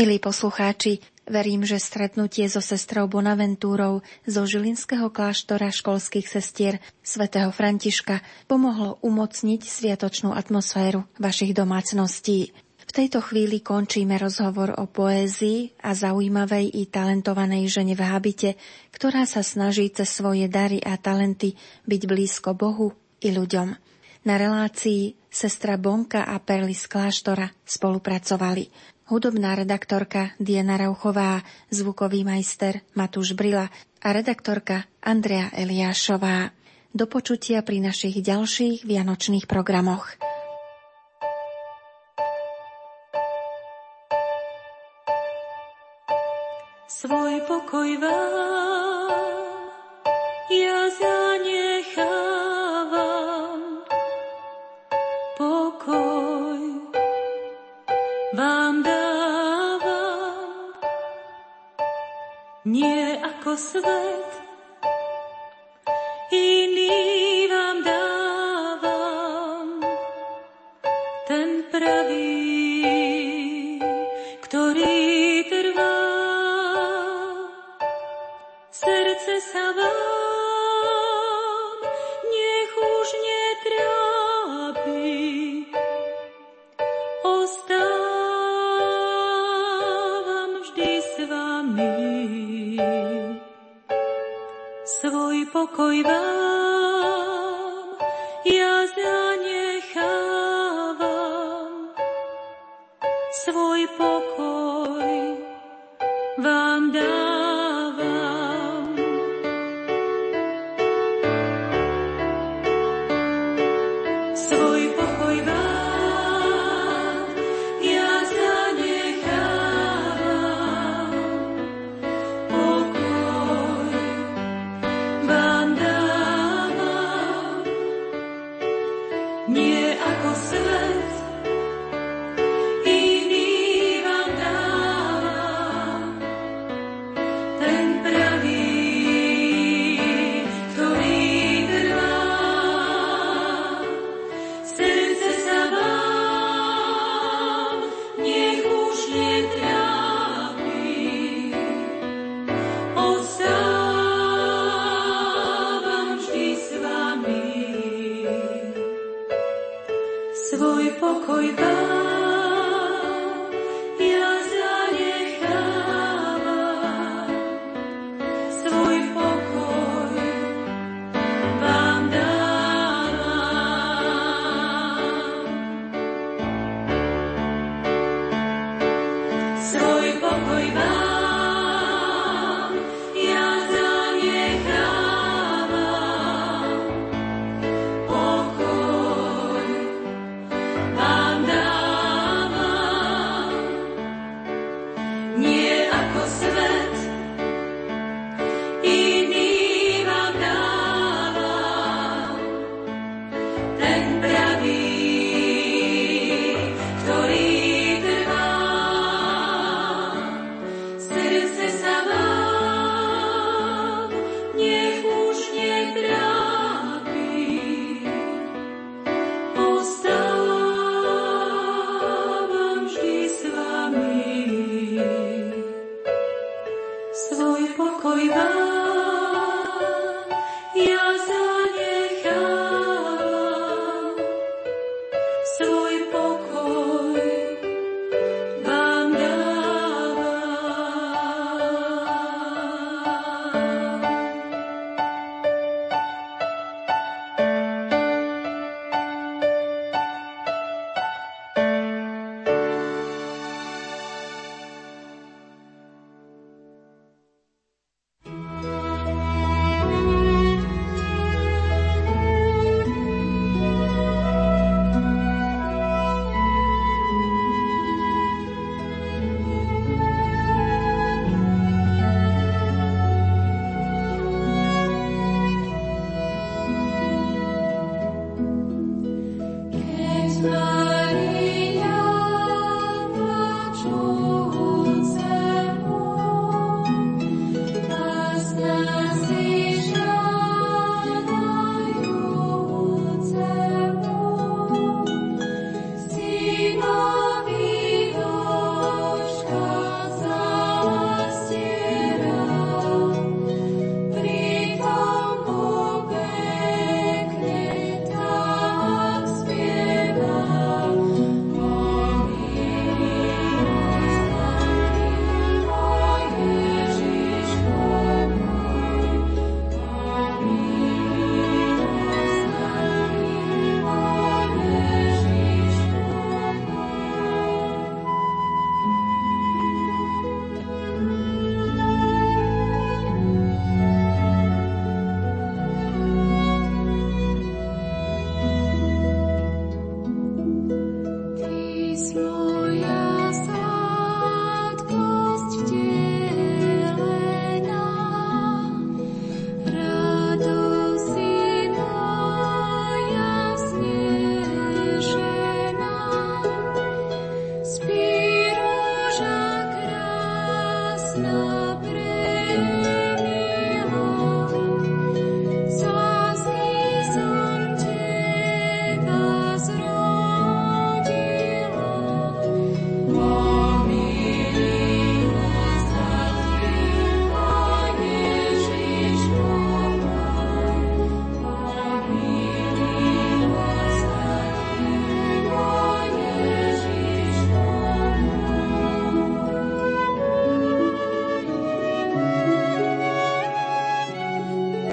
Milí 0.00 0.16
poslucháči, 0.16 1.04
verím, 1.28 1.60
že 1.60 1.76
stretnutie 1.76 2.48
so 2.48 2.64
sestrou 2.64 3.04
Bonaventúrou 3.04 4.00
zo 4.24 4.42
Žilinského 4.48 5.12
kláštora 5.12 5.68
školských 5.68 6.24
sestier 6.24 6.80
svätého 7.04 7.52
Františka 7.52 8.24
pomohlo 8.48 8.96
umocniť 9.04 9.60
sviatočnú 9.60 10.32
atmosféru 10.32 11.04
vašich 11.20 11.52
domácností. 11.52 12.48
V 12.80 12.92
tejto 12.96 13.20
chvíli 13.20 13.60
končíme 13.60 14.16
rozhovor 14.16 14.72
o 14.80 14.88
poézii 14.88 15.76
a 15.84 15.92
zaujímavej 15.92 16.80
i 16.80 16.88
talentovanej 16.88 17.68
žene 17.68 17.92
v 17.92 18.00
habite, 18.00 18.50
ktorá 18.96 19.28
sa 19.28 19.44
snaží 19.44 19.92
cez 19.92 20.08
svoje 20.08 20.48
dary 20.48 20.80
a 20.80 20.96
talenty 20.96 21.60
byť 21.84 22.02
blízko 22.08 22.56
Bohu 22.56 22.96
i 23.20 23.36
ľuďom. 23.36 23.68
Na 24.24 24.40
relácii 24.40 25.28
sestra 25.28 25.76
Bonka 25.76 26.24
a 26.24 26.40
Perly 26.40 26.72
z 26.72 26.88
kláštora 26.88 27.52
spolupracovali 27.68 28.96
hudobná 29.10 29.58
redaktorka 29.58 30.30
Diana 30.38 30.78
Rauchová, 30.78 31.42
zvukový 31.74 32.22
majster 32.22 32.86
Matúš 32.94 33.34
Brila 33.34 33.66
a 33.98 34.08
redaktorka 34.14 34.86
Andrea 35.02 35.50
Eliášová. 35.50 36.54
Do 36.94 37.10
počutia 37.10 37.66
pri 37.66 37.82
našich 37.82 38.22
ďalších 38.22 38.86
vianočných 38.86 39.50
programoch. 39.50 40.14
Svoj 46.86 47.42
pokoj 47.50 47.90
vám 47.98 48.99
vám 58.34 58.82
dám. 58.82 59.00
nie 62.64 63.18
ako 63.18 63.56
svet. 63.56 64.39